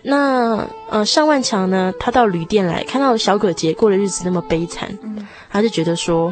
[0.02, 4.96] 那呃，尚万强呢，他到旅店来看到小可杰过的日子那么悲惨，
[5.50, 6.28] 他就觉得说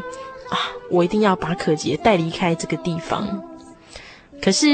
[0.50, 0.56] 啊，
[0.90, 3.42] 我一定要把可杰带离开这个地方。
[4.42, 4.66] 可是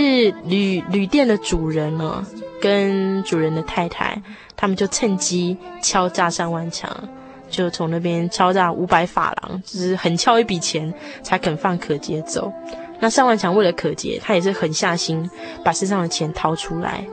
[0.46, 2.26] 旅旅店的主人呢，
[2.60, 4.20] 跟主人的太太，
[4.56, 6.90] 他们就趁机敲诈尚万强，
[7.50, 12.50] 就从那边敲诈五百法郎，就是狠敲一笔钱，才肯放可杰走。
[12.98, 15.28] 那尚万强为了可杰，他也是狠下心，
[15.62, 17.06] 把身上的钱掏出来，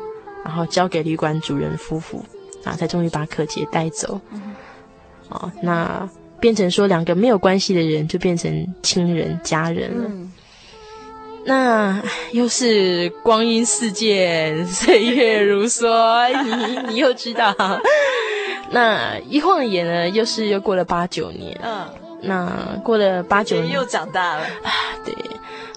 [0.46, 2.24] 然后交给旅馆主人夫妇，
[2.64, 4.20] 啊，才终于把可杰带走。
[5.28, 10.10] 哦，那变成说两个没有关系的人，就变成亲人家人了。
[11.46, 15.88] 那又是光阴似箭，岁月如梭，
[16.44, 17.56] 你你又知道，
[18.72, 21.56] 那一晃眼呢，又是又过了八九年。
[21.64, 21.86] 嗯，
[22.22, 24.72] 那过了八九年又长大了啊，
[25.06, 25.14] 对，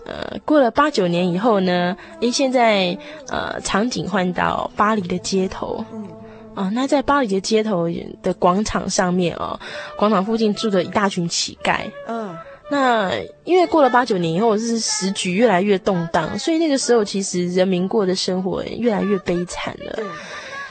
[0.07, 2.97] 呃，过了八九年以后呢，诶，现在
[3.29, 5.85] 呃，场景换到巴黎的街头。
[5.93, 6.09] 嗯，
[6.55, 7.87] 啊，那在巴黎的街头
[8.23, 9.61] 的广场上面哦，
[9.99, 11.81] 广场附近住着一大群乞丐。
[12.07, 12.35] 嗯。
[12.71, 13.11] 那
[13.45, 19.93] 因为过了八九年以后，是时局越来越动荡，所以那个时候其实人民过的生活越来越悲惨了。
[19.97, 20.05] 对。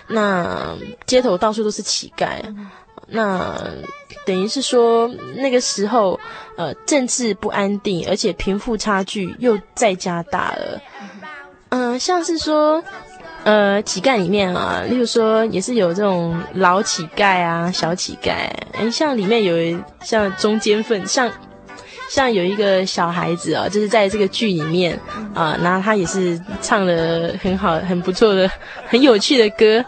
[0.10, 0.74] 那
[1.06, 2.40] 街头到处都是乞丐，
[3.08, 3.60] 那
[4.26, 6.18] 等于是说那个时候，
[6.56, 10.82] 呃，政治不安定，而且贫富差距又再加大了。
[11.70, 12.82] 嗯、呃，像是说，
[13.44, 21.30] 呃，乞丐里面啊，例如说也是有这种老乞丐啊、小乞丐，诶，像里面有像中间分，像。
[22.10, 25.00] 像有一个小孩子啊，就是在这个剧里面
[25.34, 28.50] 啊，然后他也是唱了很好、很不错的、
[28.88, 29.84] 很有趣的歌。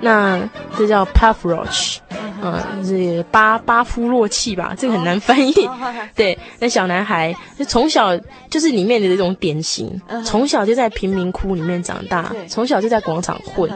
[0.00, 0.48] 那
[0.78, 1.98] 这叫 puff roach，
[2.42, 4.74] 嗯，是巴巴夫洛契吧？
[4.76, 5.52] 这个很难翻译。
[5.66, 5.76] Oh.
[6.16, 8.16] 对，那小男孩就从小
[8.48, 13.70] 就是里面的这种典型，从小就在贫民窟里面长大，从小就在广场混。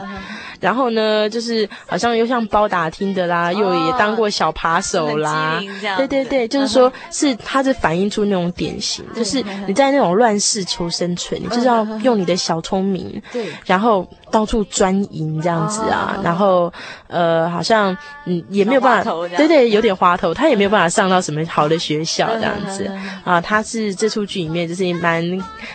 [0.65, 5.61] 然后呢，就是好像又像包打听的啦，又也当过小扒手啦，
[5.95, 16.73] 对对对，就是说是他是反映出那种典型，就是你在那种乱世求生存，你就是要用你的小聪明，对，然后到处钻营这样子啊，然后
[17.09, 17.95] 呃，好像
[18.25, 22.91] 嗯也没有办法，对对，有点滑头，他也没有办法上到什么好的学校这样子。
[23.23, 25.23] 啊，他是这出剧里面就是蛮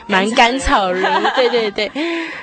[0.09, 1.89] 蛮 甘草人，对对对，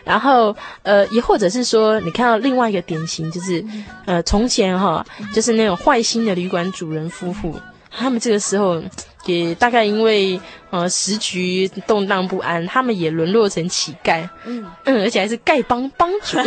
[0.05, 2.36] 然后呃，也或者是说你看。
[2.37, 3.63] 那另外一个典型就是，
[4.05, 7.59] 呃，从前哈，就是那种坏心的旅馆主人夫妇，
[7.91, 8.81] 他们这个时候
[9.25, 16.37] 也大概因为呃时局动荡不安，他们也沦落成乞丐，嗯嗯，而且还是丐帮帮主，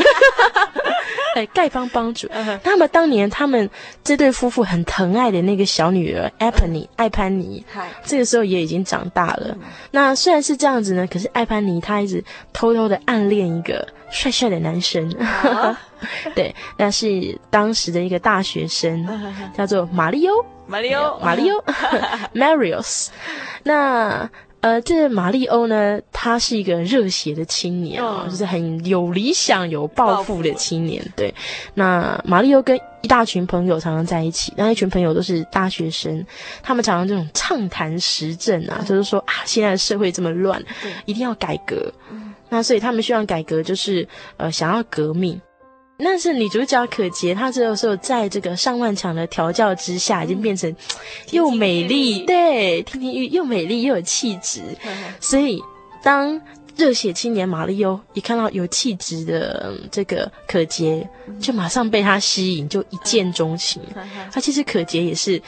[1.37, 2.29] 哎，丐帮帮主。
[2.63, 3.69] 那么当年他们
[4.03, 7.65] 这对夫妇很疼爱的那个小女儿艾潘尼，艾潘尼，
[8.05, 9.57] 这个时候也已经长大了。
[9.91, 13.87] 那虽然是这样子呢，可是艾潘尼她一直偷偷的暗恋一个。
[14.11, 15.79] 帅帅的男生，啊、
[16.35, 19.07] 对，那是当时的一个大学生，
[19.57, 21.65] 叫做马里欧，马里欧，马里欧，
[22.35, 23.09] Marius。
[23.63, 24.29] 那
[24.61, 31.03] 呃，这马里欧呢，他是一个热血的青年啊，嗯、就是很有理想、有抱负的青年。
[31.17, 31.35] 对，
[31.73, 36.27] 那马里欧跟一大群朋友常常在一起，那一群朋友都是大学生，
[36.63, 40.63] 他们常常这种畅谈时政啊，嗯、就是说啊，现在的社会这么乱，
[41.07, 41.91] 一定要改革。
[42.51, 45.41] 那所以他们希望改革，就是呃想要革命。
[46.03, 50.75] 那是女主角可杰，她这个时候在这个上万强的调教之下，已经变成
[51.31, 54.63] 又美丽，对，亭亭玉又美丽又有气质。
[55.21, 55.63] 所以
[56.03, 56.41] 当
[56.77, 61.09] 热血青年马利欧一看到有气质的这个可杰，
[61.41, 63.83] 就马上被他吸引，就一见钟情。
[64.33, 65.41] 他其实可杰也是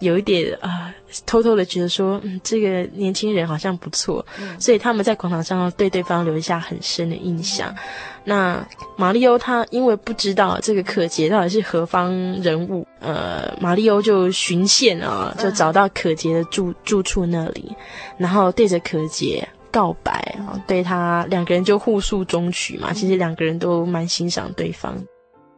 [0.00, 0.68] 有一点啊。
[0.88, 7.70] 呃偷偷的觉得说，嗯，这个年轻人好像不错，嗯、所以他们在广场上对对方留下很深的印象。
[7.70, 7.76] 嗯、
[8.24, 12.12] 那马利欧他因为不知道这个可杰到底是何方
[12.42, 17.74] 人物，呃，马利欧就循线啊，就找到可杰的住住处那里，
[18.18, 22.92] 然后对着可洁告白啊，对他两个人就互诉衷曲嘛。
[22.92, 24.94] 其实两个人都蛮欣赏对方。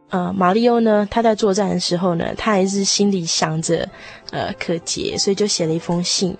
[0.09, 3.87] 呃，马利欧呢，他在作战的时候呢，他还是心里想着，
[4.31, 6.35] 呃，可洁，所以就写了一封信，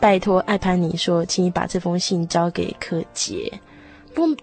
[0.00, 3.52] 拜托艾潘尼说，请你把这封信交给可洁。
[4.12, 4.36] 不过，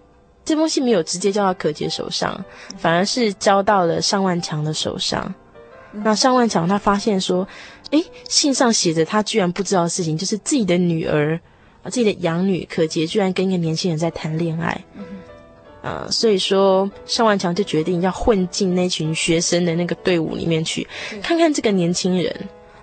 [0.45, 2.41] 这封信没有直接交到可洁手上，
[2.77, 5.33] 反而是交到了尚万强的手上。
[5.91, 7.45] 那尚万强他发现说，
[7.91, 11.39] 诶，信上写着他居然不知道的事情，就是自己的女儿
[11.83, 14.83] 啊，自己的养女可杰居然跟一个年轻人在谈恋爱。
[15.81, 20.87] 呃，所以说尚万强就决定要混进那群学生的那个队伍里面去，
[21.21, 22.33] 看看这个年轻人，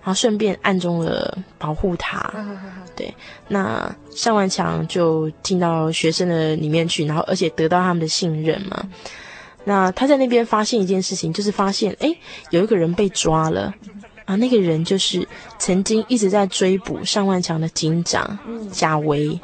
[0.02, 2.30] 然后顺便暗中的保护他。
[2.94, 3.14] 对，
[3.48, 8.86] 那尚万强就进到学生的里面去，然后而且得到他们的信任嘛。
[9.64, 12.14] 那他在那边发现一件事情，就是发现诶，
[12.50, 13.72] 有一个人被抓了
[14.30, 15.26] 啊，那个人就是
[15.58, 18.38] 曾经一直在追捕上万强的警长
[18.70, 19.40] 贾维。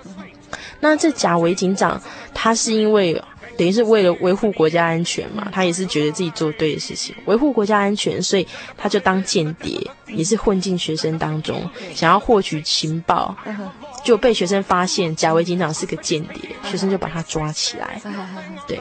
[0.78, 2.00] 那这贾维警长，
[2.32, 3.20] 他是因为。
[3.58, 13.34] 等于是为了维护国家安全嘛，他也是觉得自己做对的事情，维护国家安全，所以他就当间谍，也是混进学生当中，想要获取情报，
[14.04, 17.98] 就被学生发现贾维警长是个间谍，学生就把他抓起来。
[18.66, 18.78] 对，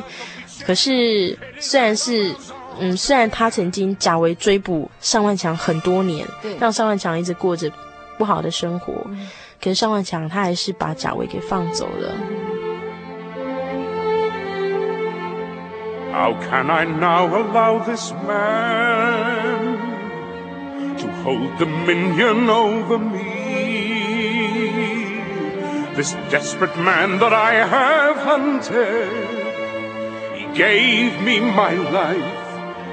[0.65, 2.35] 可是虽然是，
[2.79, 6.27] 嗯，虽然他曾经贾维追捕尚万强很多年，
[6.59, 7.71] 让尚万强一直过着
[8.17, 8.93] 不好的生活，
[9.61, 12.11] 可是尚万强他还是把贾维给放走了。
[16.11, 19.77] How can I now allow this man
[20.97, 23.33] to hold dominion over me?
[25.95, 29.09] This desperate man that I have hunted,
[30.35, 32.44] he gave me my life,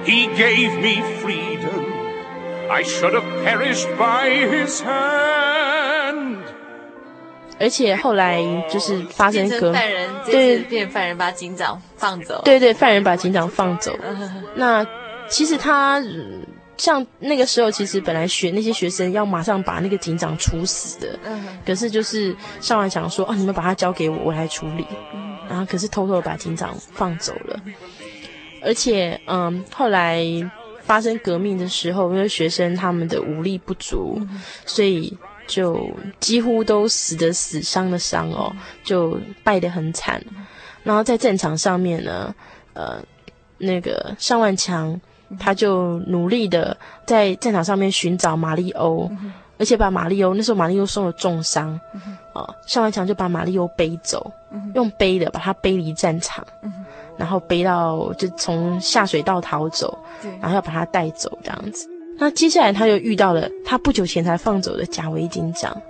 [0.04, 1.92] he gave me freedom.
[2.70, 6.38] I should have perished by his hand.
[7.60, 12.40] 而且后来就是发生革，犯人对，变犯人把警长放走。
[12.44, 13.96] 对对，犯人把警长放走。
[14.56, 14.84] 那
[15.28, 16.02] 其实他
[16.76, 21.18] 像那个时候，其实本来学那些学生要马上把那个警长处死的，
[21.64, 24.84] 可是就是尚万强说：“哦，你们把他交给我，我来处理。”
[25.48, 27.60] 然后可是偷偷的把警长放走了。
[28.64, 30.24] 而且，嗯，后来
[30.82, 34.20] 发生革命的时候，因为学生他们的武力不足，
[34.66, 35.16] 所以。
[35.48, 35.90] 就
[36.20, 38.50] 几乎都死的死，伤的伤哦，
[38.84, 40.22] 就败得很惨。
[40.84, 42.32] 然后在战场上面呢，
[42.72, 43.02] 呃，
[43.58, 44.98] 那个尚万强，
[45.40, 49.10] 他就努力的在战场上面寻找玛丽欧，
[49.58, 51.78] 而且把玛丽欧那时候玛丽欧受了重伤，
[52.32, 54.32] 哦，尚万强就把玛丽欧背走，
[54.74, 56.46] 用背的把他背离战场，
[57.22, 59.96] 然后背到就从下水道逃走，
[60.40, 61.88] 然后要把他带走这样子。
[62.18, 65.80] 那接下来他又遇到了他不久前才放走的贾维警长。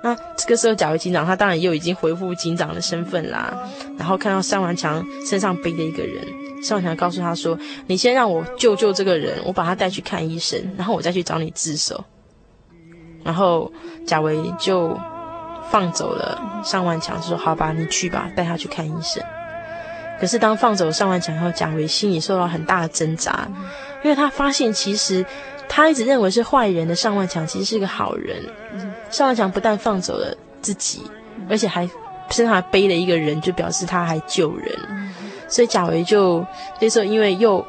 [0.00, 3.52] 那这个时候，贾维警长他当然又已经恢复警长的身份啦。
[3.98, 6.24] 然后看到尚万强身上背着一个人，
[6.62, 7.58] 尚万强告诉他说
[7.88, 12.04] ：“你先让我救救这个人，我把他带去看医生，然后我再去找你自首。”
[13.24, 13.72] 然后
[14.06, 14.96] 贾维就
[15.68, 19.20] 放走了尚万强，说：“好吧，你去吧，带他去看医生。”
[20.20, 23.48] 可是当放走尚万强后，贾维心里受到很大的挣扎，
[24.04, 25.24] 因为他发现其实
[25.68, 28.44] 他一直认为是坏人的尚万强其实是个好人。
[29.10, 31.00] 尚万强不但放走了自己，
[31.48, 31.88] 而且还
[32.30, 34.78] 身上还背了一个人，就表示他还救人。
[35.48, 36.46] 所以贾维就
[36.80, 37.64] 那时候因为又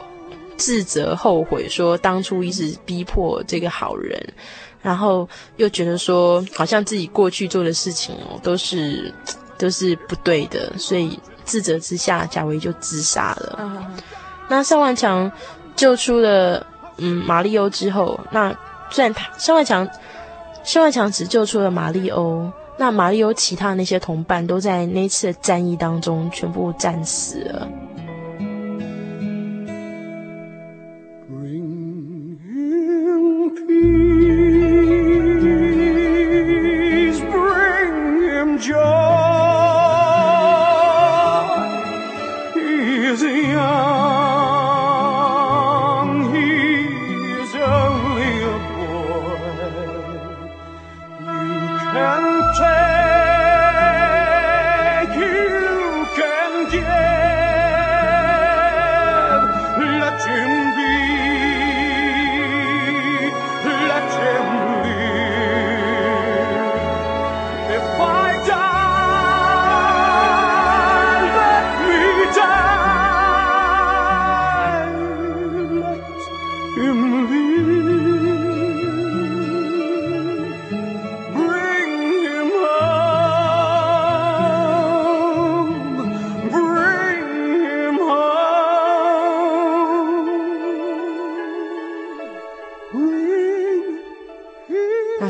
[0.56, 4.24] 自责后悔，说当初一直逼迫这个好人，
[4.82, 9.12] 然后又觉得说好像自己过去做的事情哦都是
[9.58, 11.20] 都是不对的，所以
[11.52, 13.60] 自责之下，贾维就自杀了。
[14.48, 15.30] 那尚万强
[15.76, 16.66] 救出了
[16.98, 18.56] 嗯玛丽欧之后，那
[18.90, 19.86] 虽然他尚万强。
[20.64, 27.68] 尚万强只救出了玛丽欧，那玛丽欧其他的那些同伴都在那次的战役当中全部战死了。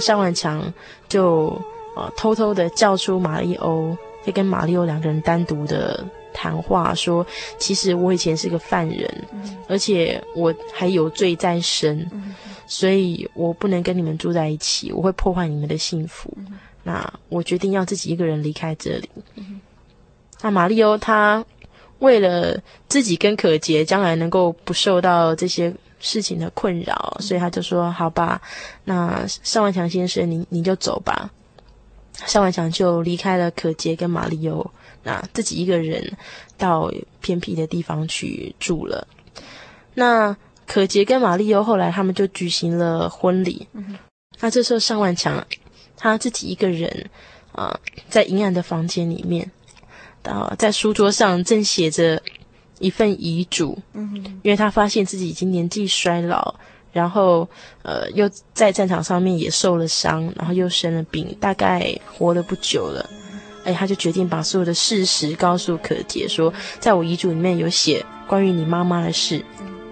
[0.02, 0.74] 尚万强
[1.08, 1.58] 就
[1.96, 3.96] 呃偷偷的叫出玛丽欧，
[4.26, 7.26] 就跟玛丽欧两个人单独的谈话，说
[7.58, 12.36] ：“其实我以前是个犯人，嗯、而且我还有罪在身，嗯、
[12.68, 16.30] 所以我不能跟你们住在一起，我会破坏你们的幸福。
[16.38, 19.10] 嗯、那我决定要自己一个人离开这里。
[19.36, 19.62] 嗯”
[20.42, 21.46] 那玛丽欧她
[22.00, 25.74] 为了自己跟可杰将来能够不受到这些。
[26.02, 28.42] 事情的困扰，所以他就说：“好吧，
[28.84, 31.30] 那尚万强先生，您您就走吧。”
[32.28, 34.70] 尚万强就离开了可杰跟玛丽欧，
[35.04, 36.18] 那自己一个人
[36.58, 36.92] 到
[37.22, 39.08] 偏僻的地方去住了。
[39.94, 40.36] 那
[40.68, 43.68] 可杰跟玛丽欧后来他们就举行了婚礼。
[44.40, 45.46] 那这时候尚万强
[45.96, 47.10] 他自己一个人
[47.54, 47.80] 啊、
[48.10, 49.50] 在阴暗的房间里面，
[50.24, 52.22] 啊，在书桌上正写着。
[52.82, 54.14] 一份遗嘱，嗯，
[54.44, 56.56] 因为他发现自己已经年纪衰老，
[56.92, 57.48] 然后
[57.84, 63.10] 呃又在战场上面也受了伤，然后又生了病，大概活了不久了，
[63.64, 69.46] 哎，他就决定把所有的事实告诉可杰，说在我遗嘱里面有写关于你妈妈的事，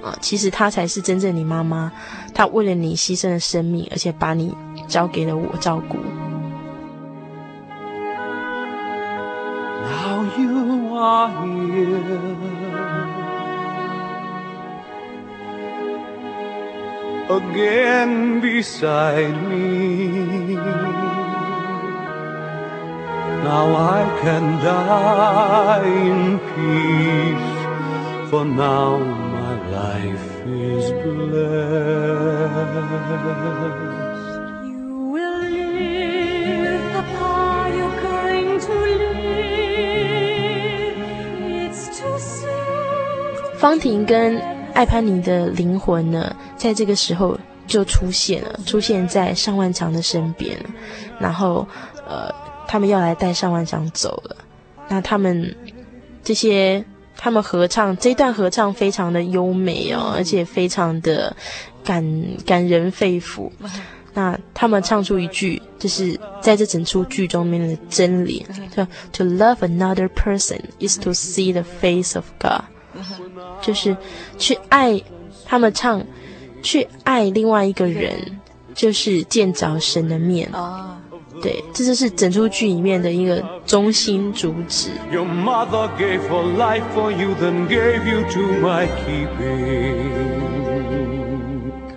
[0.04, 1.92] 啊，其实她才是真正你妈妈，
[2.34, 4.56] 她为了你牺牲了生命，而且把你
[4.88, 5.98] 交给了我照顾。
[9.86, 12.69] Now you are here.
[17.29, 20.55] Again beside me.
[23.45, 27.51] Now I can die in peace,
[28.31, 31.85] for now my life is blessed.
[34.69, 39.75] You will live the part you're going to live.
[41.65, 43.59] It's too soon.
[43.59, 44.41] 方婷跟
[44.75, 50.60] 艾潘尼的灵魂呢， 在这个时候就出现了，出现在尚万强的身边，
[51.18, 51.66] 然后，
[52.06, 52.30] 呃，
[52.68, 54.36] 他们要来带尚万强走了。
[54.90, 55.56] 那他们
[56.22, 56.84] 这些，
[57.16, 61.34] 他们合唱这一段合唱非常的优美哦，而且非常的
[61.82, 62.04] 感
[62.46, 63.50] 感人肺腑。
[64.14, 68.46] 那他们唱出一句，就是在这整出剧中面的真理，
[68.76, 72.64] 叫 To love another person is to see the face of God。
[73.62, 73.96] 就是
[74.38, 75.02] 去爱。
[75.46, 76.06] 他们唱，
[76.62, 78.40] 去爱另外一个人，
[78.74, 80.50] 就是见着神的面。
[80.54, 80.98] 哦，
[81.42, 84.90] 对，这就是整出剧里面的一个中心主旨。
[85.12, 90.20] Your mother gave her life for you, then gave you to my keeping.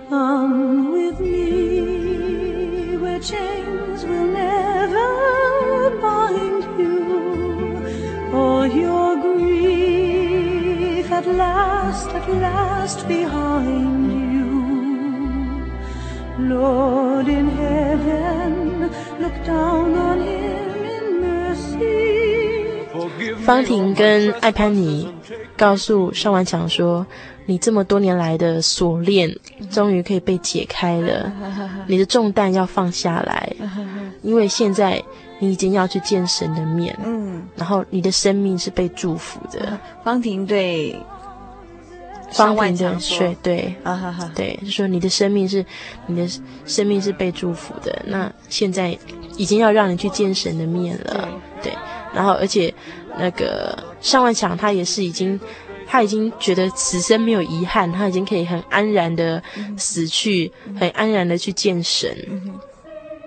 [0.09, 7.81] Come with me where chains will never bind you,
[8.31, 14.12] for your grief at last, at last behind you.
[16.39, 22.85] Lord in heaven, look down on him in mercy.
[23.45, 25.07] 方婷跟艾潘尼
[25.55, 27.05] 告诉尚万强说。
[27.45, 29.35] 你这么多年来的锁链，
[29.69, 31.29] 终于可以被解开了。
[31.87, 33.53] 你的重担要放下来，
[34.23, 35.03] 因为现在
[35.39, 36.97] 你已经要去见神的面。
[37.03, 39.77] 嗯，然后你的生命是被祝福的。
[40.05, 40.95] 方婷对
[42.33, 45.65] 方婷的说，对，啊哈哈，对，就说你的生命是
[46.07, 46.27] 你的
[46.65, 48.01] 生命是被祝福的。
[48.05, 48.97] 那现在
[49.37, 51.29] 已经要让你去见神的面了。
[51.61, 51.77] 对，对，
[52.13, 52.73] 然后而且
[53.17, 55.39] 那个尚万强他也是已经。
[55.85, 59.43] 他已经觉得此生没有遗憾，他已经可以很安然的
[59.77, 62.09] 死去，嗯、很安然的去见神。
[62.31, 62.53] 嗯、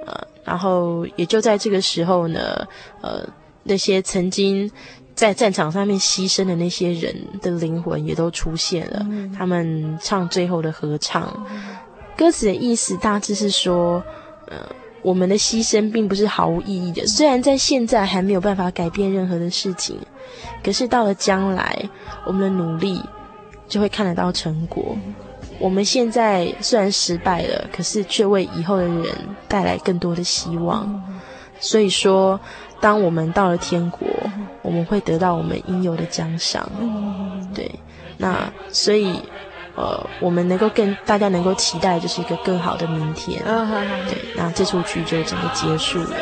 [0.04, 2.66] 呃，然后也就在这个时候呢，
[3.02, 3.24] 呃，
[3.62, 4.68] 那些曾经
[5.16, 7.12] 在战场上面牺牲的那些人
[7.42, 11.44] 的灵魂也都出现了，嗯、他们唱最后的合唱。
[11.50, 11.76] 嗯、
[12.16, 14.00] 歌词的意思大致是说，
[14.46, 14.58] 呃。
[15.02, 19.96] 我们的牺牲并不是毫无意义的，虽然在现在还没有办法改变任何的事情，
[20.64, 21.88] 可是到了将来，
[22.26, 23.00] 我们的努力
[23.68, 24.96] 就会看得到成果。
[25.60, 29.06] 我们现在虽然失败了，可是却为以后的人
[29.46, 31.00] 带来更多的希望。
[31.60, 32.40] 所以说，
[32.80, 34.06] 当我们到了天国，
[34.62, 36.70] 我们会得到我们应有的奖赏。
[37.54, 37.70] 对，
[38.16, 39.20] 那所以。
[39.78, 43.42] 呃，我们能够更大家能够期待，就是一个更好的明天。
[43.42, 43.68] Uh.
[44.08, 46.16] 对，那这出剧就整个结束了。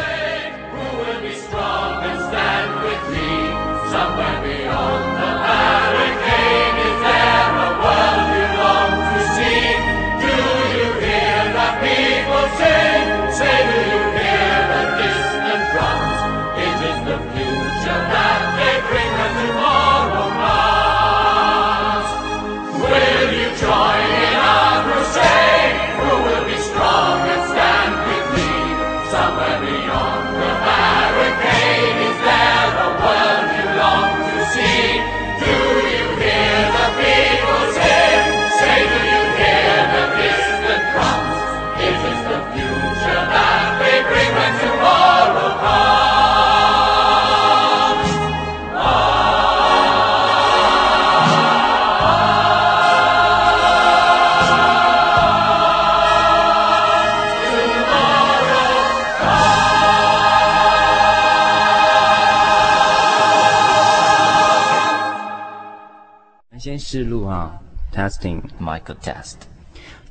[67.94, 69.34] 啊，testing，Michael test，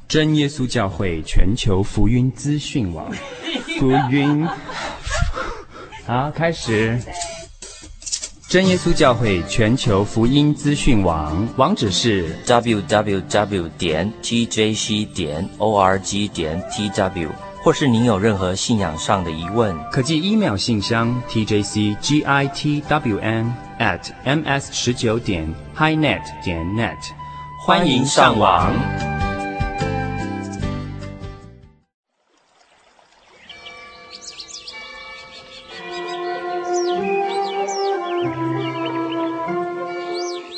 [0.07, 3.11] 真耶稣教会全球福音资讯网，
[3.79, 4.47] 福音，
[6.05, 6.99] 好，开始。
[8.49, 17.29] 真耶稣教会全球福音资讯网网址是 www 点 tjc 点 org 点 tw，
[17.63, 22.31] 或是您有任何信仰上的疑问，可寄 email 信箱 tjcgitwn
[23.79, 26.99] at ms 十九点 highnet 点 net，
[27.65, 28.73] 欢迎上网。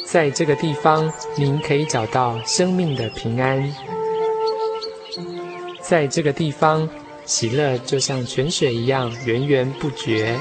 [0.04, 3.72] 在这个地方，您可以找到生命的平安。
[5.80, 6.90] 在这个地方，
[7.24, 10.40] 喜乐就像泉水一样源源不绝。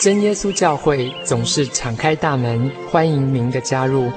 [0.00, 4.10] 真耶稣教会总是敞开大门，欢迎您的加入。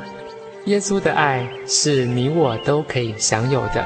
[0.63, 3.85] 耶稣的爱是你我都可以享有的。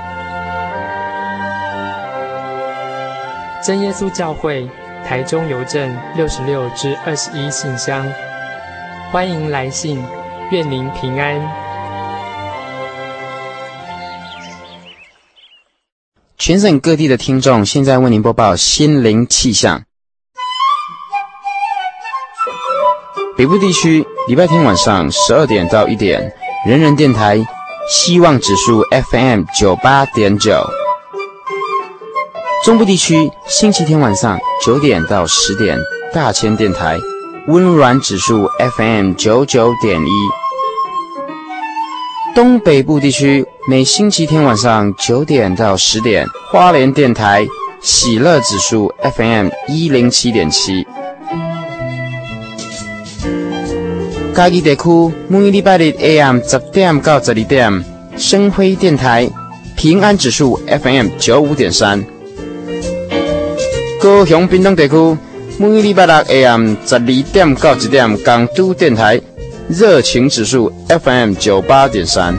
[3.65, 4.69] 真耶稣教会
[5.03, 8.07] 台中邮政六十六至二十一信箱，
[9.11, 9.99] 欢迎来信，
[10.51, 11.41] 愿您平安。
[16.37, 19.81] 全省各地的听众，现在为您播报心灵气象。
[23.37, 26.33] 北部地区礼拜天晚上十二点到一点，
[26.65, 27.39] 人人电台
[27.87, 30.59] 希望指数 FM 九八点九。
[32.65, 35.77] 中部地区星期天晚上九点到十点，
[36.11, 36.97] 大千电台
[37.47, 40.09] 温暖指数 FM 九九点一。
[42.33, 47.45] 东北部地区每星期天晚上九点到十点，花莲电台
[47.81, 50.87] 喜乐指数 FM 一零七点七。
[54.37, 54.83] 嘉义地区
[55.27, 57.83] 每礼拜日 AM 十点到十二点，
[58.17, 59.27] 生辉电台
[59.75, 62.05] 平安指数 FM 九五点三。
[63.99, 65.17] 高雄屏东地区
[65.57, 66.99] 每礼拜六 AM 十二
[67.33, 69.19] 点到一点，港都电台。
[69.69, 72.35] 热情指数 FM 九八点三。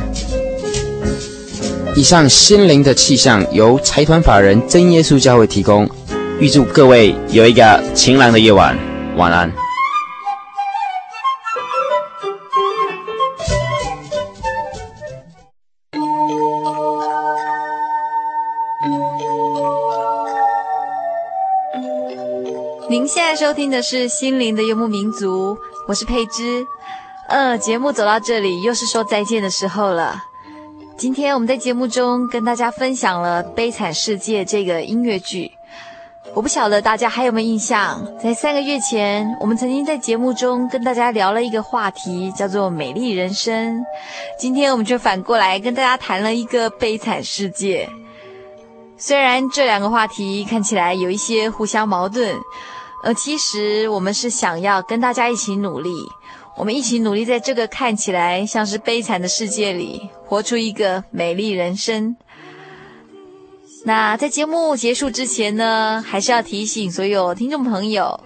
[1.96, 5.90] 以上心灵的气象由财团法人真耶稣教会提供，
[6.38, 8.78] 预祝各位有一个晴朗的夜晚，
[9.16, 9.52] 晚安。
[23.38, 26.66] 收听的是心灵的游牧民族，我是佩芝。
[27.28, 30.20] 呃，节目走到这里，又是说再见的时候了。
[30.96, 35.52] 今天我们在节目中跟大家分享了《悲惨世界》这个音乐剧。
[36.34, 43.84] 我不晓得大家还有没有印象，在三个月前，我们曾经在节目中跟大家聊了一个话题，叫做“美丽人生”。
[44.36, 47.88] 今天我们就反过来跟大家谈了一个悲惨世界。
[48.96, 52.36] 虽然这两个话题看起来有一些互相矛盾，
[53.02, 55.90] 呃，其实我们是想要跟大家一起努力。
[56.56, 62.16] 我们一起努力，在这个看起来像是悲惨的世界里，活出一个美丽人生。
[63.84, 68.18] 那在节目结束之前呢，还是要提醒所有听众朋友。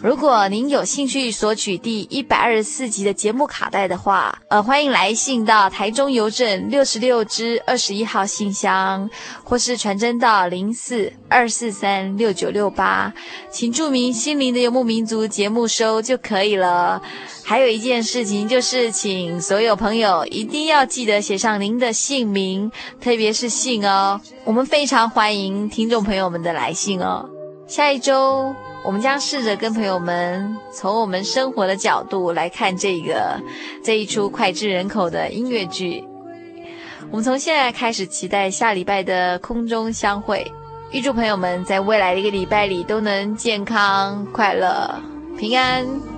[0.00, 9.10] 如果您有兴趣索取第一百二十四集的节目卡带的话，呃，欢迎来信到台中邮政六十六支二十一号信箱，
[9.42, 13.12] 或是传真到零四二四三六九六八，
[13.50, 17.02] 请注明“心灵的游牧民族”节目收就可以了。
[17.44, 22.70] 还有一件事情就是，请所有朋友一定要记得写上您的姓名，
[23.00, 24.20] 特别是姓哦。
[24.44, 27.28] 我们非常欢迎听众朋友们的来信哦。
[27.66, 28.54] 下一周。
[28.84, 33.40] 我们将试着跟朋友们从我们生活的角度来看这个
[33.82, 36.02] 这一出脍炙人口的音乐剧。
[37.10, 40.50] 我们从现在开始期待下礼拜的空中相会，
[40.90, 45.02] 预祝朋友们在未来的一个礼拜里都能健康、快乐、
[45.38, 46.17] 平安。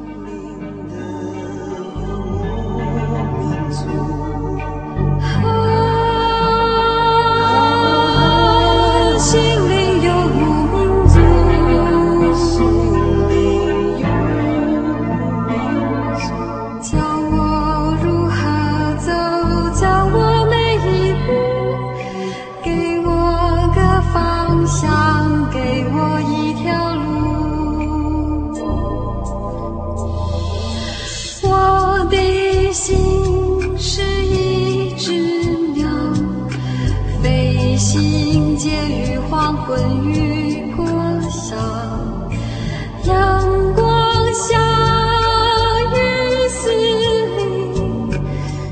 [39.71, 40.85] 风雨过
[41.31, 41.55] 少，
[43.05, 43.85] 阳光
[44.35, 44.59] 下
[45.95, 45.97] 雨
[46.49, 46.83] 丝里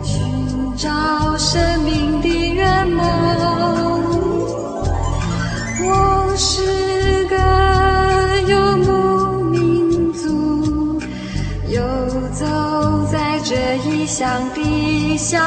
[0.02, 0.88] 寻找
[1.38, 3.06] 生命的圆梦。
[5.84, 7.36] 我是个
[8.48, 11.00] 游牧民族，
[11.68, 11.80] 游
[12.32, 12.44] 走
[13.12, 13.54] 在这
[13.88, 15.38] 异乡的小。